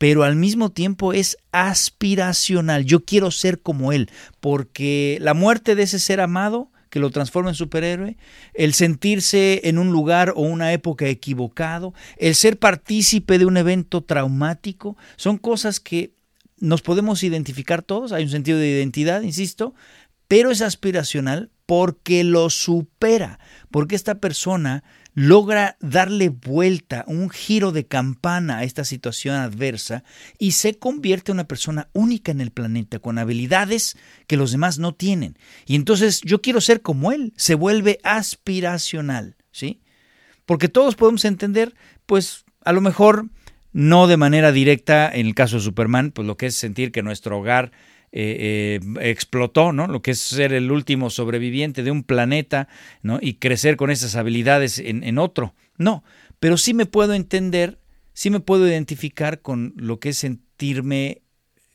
[0.00, 2.86] pero al mismo tiempo es aspiracional.
[2.86, 4.08] Yo quiero ser como él,
[4.40, 8.16] porque la muerte de ese ser amado que lo transforma en superhéroe,
[8.54, 14.00] el sentirse en un lugar o una época equivocado, el ser partícipe de un evento
[14.00, 16.12] traumático, son cosas que
[16.58, 19.74] nos podemos identificar todos, hay un sentido de identidad, insisto,
[20.28, 23.38] pero es aspiracional porque lo supera,
[23.70, 24.82] porque esta persona
[25.14, 30.04] logra darle vuelta, un giro de campana a esta situación adversa
[30.38, 33.96] y se convierte en una persona única en el planeta, con habilidades
[34.26, 35.36] que los demás no tienen.
[35.66, 39.80] Y entonces yo quiero ser como él, se vuelve aspiracional, ¿sí?
[40.46, 41.74] Porque todos podemos entender,
[42.06, 43.26] pues a lo mejor
[43.72, 47.02] no de manera directa, en el caso de Superman, pues lo que es sentir que
[47.02, 47.72] nuestro hogar
[48.12, 49.86] eh, eh, explotó, ¿no?
[49.86, 52.66] Lo que es ser el último sobreviviente de un planeta,
[53.02, 53.20] ¿no?
[53.22, 55.54] Y crecer con esas habilidades en, otro.
[55.76, 56.02] No,
[56.40, 57.78] pero sí me puedo entender,
[58.12, 61.22] sí me puedo identificar con lo que es sentirme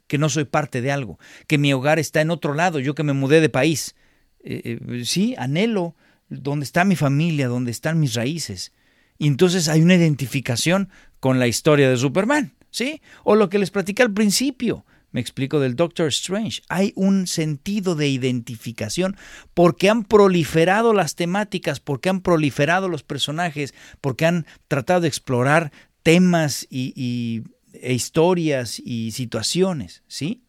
[0.07, 3.03] que no soy parte de algo, que mi hogar está en otro lado, yo que
[3.03, 3.95] me mudé de país.
[4.43, 5.95] Eh, sí, anhelo
[6.27, 8.73] donde está mi familia, donde están mis raíces.
[9.17, 10.89] Y entonces hay una identificación
[11.21, 13.01] con la historia de Superman, ¿sí?
[13.23, 16.61] O lo que les platicé al principio, me explico, del Doctor Strange.
[16.67, 19.15] Hay un sentido de identificación
[19.53, 25.71] porque han proliferado las temáticas, porque han proliferado los personajes, porque han tratado de explorar
[26.03, 30.43] temas y, e historias y situaciones, ¿sí?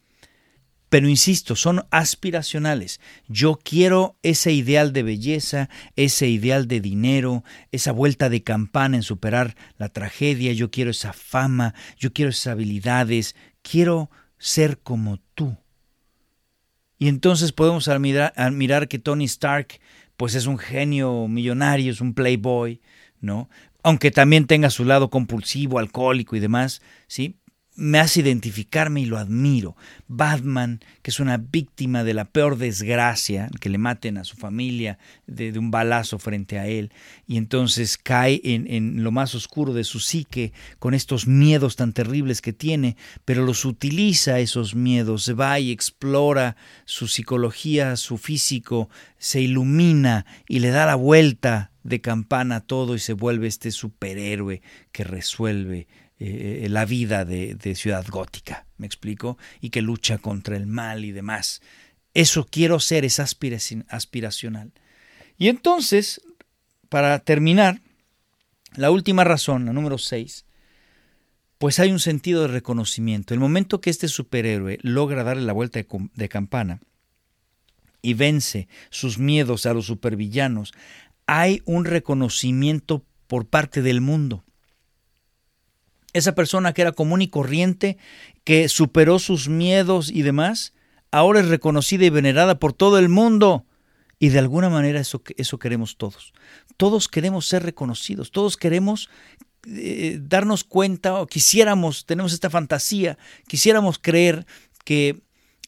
[0.89, 3.01] Pero insisto, son aspiracionales.
[3.29, 9.05] Yo quiero ese ideal de belleza, ese ideal de dinero, esa vuelta de campana en
[9.05, 15.57] superar la tragedia, yo quiero esa fama, yo quiero esas habilidades, quiero ser como tú.
[16.99, 19.81] Y entonces podemos admirar, que Tony Stark
[20.17, 22.81] pues es un genio millonario, es un playboy,
[23.21, 23.51] ¿no?
[23.83, 27.37] Aunque también tenga su lado compulsivo, alcohólico y demás, ¿sí?
[27.77, 29.77] Me hace identificarme y lo admiro.
[30.09, 34.99] Batman, que es una víctima de la peor desgracia, que le maten a su familia
[35.27, 36.91] de, un balazo frente a él,
[37.27, 41.93] y entonces cae en, en, lo más oscuro de su psique, con estos miedos tan
[41.93, 46.57] terribles que tiene, pero los utiliza esos miedos, se va y explora
[46.87, 52.95] su psicología, su físico, se ilumina y le da la vuelta de campana a todo
[52.95, 54.61] y se vuelve este superhéroe
[54.93, 55.87] que resuelve
[56.19, 59.37] eh, la vida de, ciudad gótica, ¿me explico?
[59.61, 61.61] Y que lucha contra el mal y demás.
[62.15, 64.73] Eso quiero ser, es aspiracional.
[65.37, 66.23] Y entonces,
[66.89, 67.83] para terminar,
[68.77, 70.47] la última razón, la número 6,
[71.59, 73.35] pues hay un sentido de reconocimiento.
[73.35, 75.81] El momento que este superhéroe logra darle la vuelta
[76.15, 76.81] de campana
[78.01, 80.73] y vence sus miedos a los supervillanos,
[81.27, 84.46] hay un reconocimiento por parte del mundo
[86.17, 87.99] esa persona que era común y corriente,
[88.45, 90.73] que superó sus miedos y demás,
[91.11, 93.67] ahora es reconocida y venerada por todo el mundo.
[94.19, 96.33] Y de alguna manera eso, eso queremos todos.
[96.77, 99.11] Todos queremos ser reconocidos, todos queremos
[99.67, 104.47] eh, darnos cuenta o quisiéramos, tenemos esta fantasía, quisiéramos creer
[104.85, 105.21] que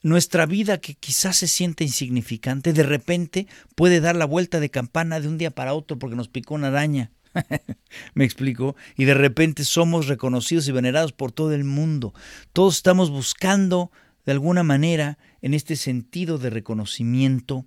[0.02, 5.20] nuestra vida que quizás se siente insignificante, de repente puede dar la vuelta de campana
[5.20, 7.10] de un día para otro porque nos picó una araña
[8.14, 8.76] Me explico.
[8.96, 12.14] Y de repente somos reconocidos y venerados por todo el mundo.
[12.52, 13.90] Todos estamos buscando,
[14.24, 17.64] de alguna manera, en este sentido de reconocimiento,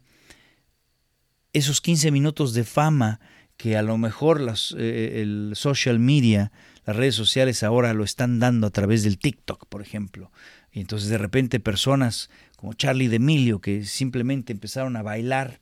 [1.54, 3.20] esos 15 minutos de fama
[3.58, 6.52] que a lo mejor las, eh, el social media,
[6.86, 10.32] las redes sociales ahora lo están dando a través del TikTok, por ejemplo.
[10.72, 15.60] Y entonces de repente personas como Charlie D'Emilio que simplemente empezaron a bailar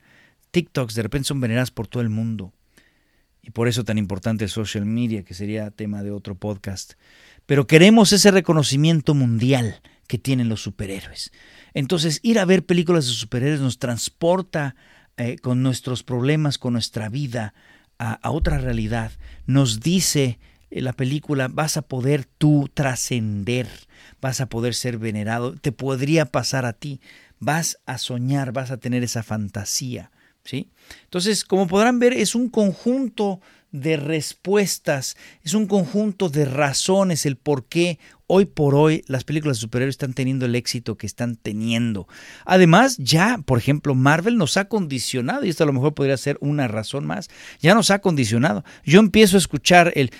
[0.50, 2.52] TikToks, de repente son veneradas por todo el mundo.
[3.42, 6.94] Y por eso tan importante el social media, que sería tema de otro podcast.
[7.46, 11.32] Pero queremos ese reconocimiento mundial que tienen los superhéroes.
[11.72, 14.74] Entonces, ir a ver películas de superhéroes nos transporta
[15.16, 17.54] eh, con nuestros problemas, con nuestra vida,
[17.98, 19.12] a, otra realidad.
[19.46, 20.38] Nos dice
[20.70, 23.68] eh, la película, vas a poder tú trascender,
[24.20, 27.00] vas a poder ser venerado, te podría pasar a ti,
[27.38, 30.10] vas a soñar, vas a tener esa fantasía.
[31.04, 33.40] Entonces, como podrán ver, es un conjunto
[33.72, 39.56] de respuestas, es un conjunto de razones el por qué hoy por hoy las películas
[39.56, 42.06] de superhéroes están teniendo el éxito que están teniendo.
[42.44, 46.38] Además, ya, por ejemplo, Marvel nos ha condicionado, y esto a lo mejor podría ser
[46.40, 47.28] una razón más,
[47.60, 48.64] ya nos ha condicionado.
[48.84, 50.12] Yo empiezo a escuchar el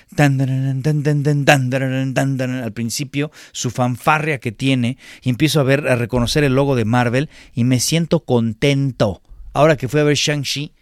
[2.61, 6.85] al principio, su fanfarria que tiene, y empiezo a ver, a reconocer el logo de
[6.85, 9.22] Marvel, y me siento contento
[9.53, 10.72] ahora que fui a ver Shang-Chi,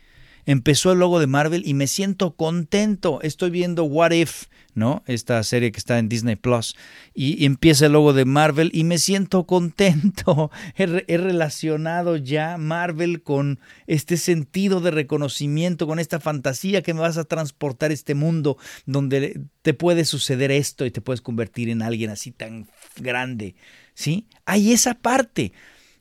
[0.48, 3.20] empezó el logo de Marvel y me siento contento.
[3.20, 4.44] Estoy viendo What If,
[4.74, 5.02] ¿no?
[5.06, 6.74] Esta serie que está en Disney Plus
[7.14, 10.50] y, empieza el logo de Marvel y me siento contento.
[10.76, 10.86] He,
[11.18, 17.24] relacionado ya Marvel con este sentido de reconocimiento, con esta fantasía que me vas a
[17.24, 18.56] transportar este mundo
[18.86, 23.54] donde te puede suceder esto y te puedes convertir en alguien así tan grande,
[23.92, 24.26] ¿sí?
[24.46, 25.52] Hay esa parte.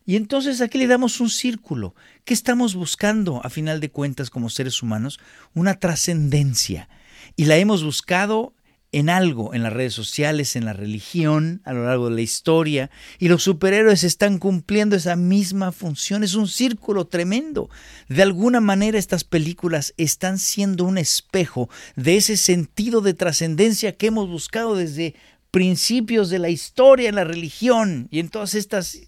[0.08, 1.94] Y entonces aquí le damos un círculo.
[2.24, 5.20] ¿Qué estamos buscando a final de cuentas como seres humanos?
[5.54, 6.88] Una trascendencia.
[7.36, 8.54] Y la hemos buscado
[8.94, 12.90] en algo, en las redes sociales, en la religión, a lo largo de la historia,
[13.20, 16.24] y los superhéroes están cumpliendo esa misma función.
[16.24, 17.70] Es un círculo tremendo.
[18.08, 24.08] De alguna manera estas películas están siendo un espejo de ese sentido de trascendencia que
[24.08, 25.16] hemos buscado desde
[25.52, 29.07] principios de la historia en la religión y en todas estas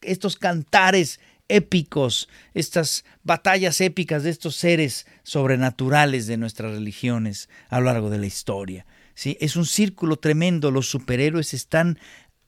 [0.00, 7.86] estos cantares épicos, estas batallas épicas de estos seres sobrenaturales de nuestras religiones a lo
[7.86, 8.86] largo de la historia.
[9.14, 9.36] ¿sí?
[9.40, 11.98] Es un círculo tremendo, los superhéroes están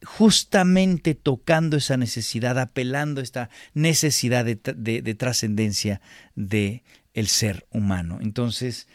[0.04, 6.00] justamente tocando esa necesidad, apelando a esta necesidad de, de trascendencia
[6.34, 6.82] del
[7.14, 8.18] el ser humano.
[8.20, 8.86] Entonces,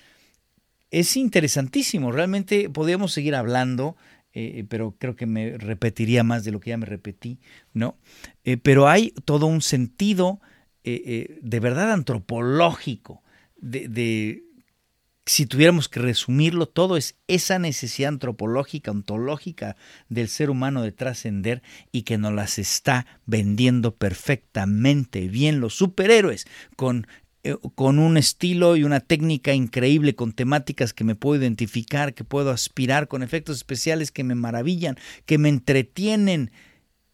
[0.92, 3.98] es interesantísimo, realmente podríamos seguir hablando
[4.34, 7.40] eh, pero creo que me repetiría más de lo que ya me repetí,
[7.74, 7.98] ¿no?
[8.44, 10.42] Eh, pero hay todo un sentido
[10.84, 13.22] eh, de verdad antropológico,
[13.58, 14.44] de,
[15.26, 19.78] si tuviéramos que resumirlo, todo es esa necesidad antropológica, ontológica
[20.10, 21.62] del ser humano de trascender
[21.92, 27.23] y que nos las está vendiendo perfectamente bien los superhéroes con eh,
[27.76, 32.52] con un estilo y una técnica increíble, con temáticas que me puedo identificar, que puedo
[32.52, 36.52] aspirar, con efectos especiales que me maravillan, que me entretienen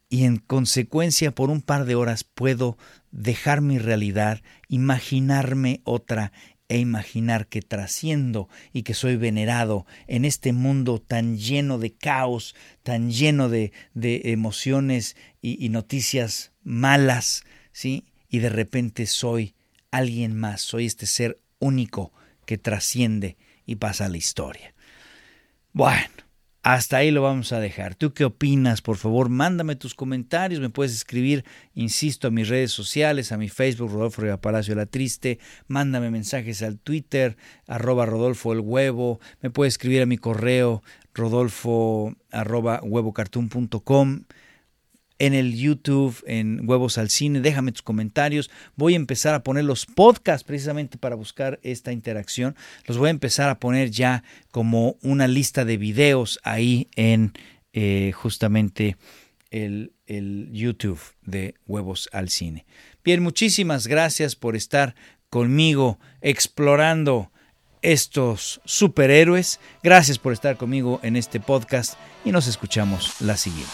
[0.09, 2.77] y en consecuencia por un par de horas puedo
[3.11, 6.31] dejar mi realidad, imaginarme otra
[6.67, 12.55] e imaginar que trasciendo y que soy venerado en este mundo tan lleno de caos,
[12.83, 18.05] tan lleno de, de emociones y, y noticias malas, ¿sí?
[18.29, 19.55] Y de repente soy
[19.91, 22.11] alguien más, soy este ser único
[22.45, 24.73] que trasciende y pasa a la historia.
[25.73, 26.09] Bueno,
[26.61, 27.95] hasta ahí lo vamos a dejar.
[27.95, 28.81] ¿Tú qué opinas?
[28.81, 30.59] Por favor, mándame tus comentarios.
[30.59, 34.85] Me puedes escribir, insisto, a mis redes sociales, a mi Facebook, Rodolfo Riva Palacio La
[34.85, 35.39] Triste.
[35.67, 39.19] Mándame mensajes al Twitter, arroba Rodolfo el Huevo.
[39.41, 40.83] Me puedes escribir a mi correo,
[41.13, 44.23] rodolfo arroba huevocartoon.com
[45.19, 47.41] en el YouTube, en Huevos al Cine.
[47.41, 48.49] Déjame tus comentarios.
[48.75, 52.55] Voy a empezar a poner los podcasts precisamente para buscar esta interacción.
[52.85, 57.33] Los voy a empezar a poner ya como una lista de videos ahí en
[57.73, 58.95] eh, justamente
[59.51, 62.65] el, el YouTube de Huevos al Cine.
[63.03, 64.95] Bien, muchísimas gracias por estar
[65.29, 67.31] conmigo explorando
[67.81, 69.59] estos superhéroes.
[69.83, 73.71] Gracias por estar conmigo en este podcast y nos escuchamos la siguiente.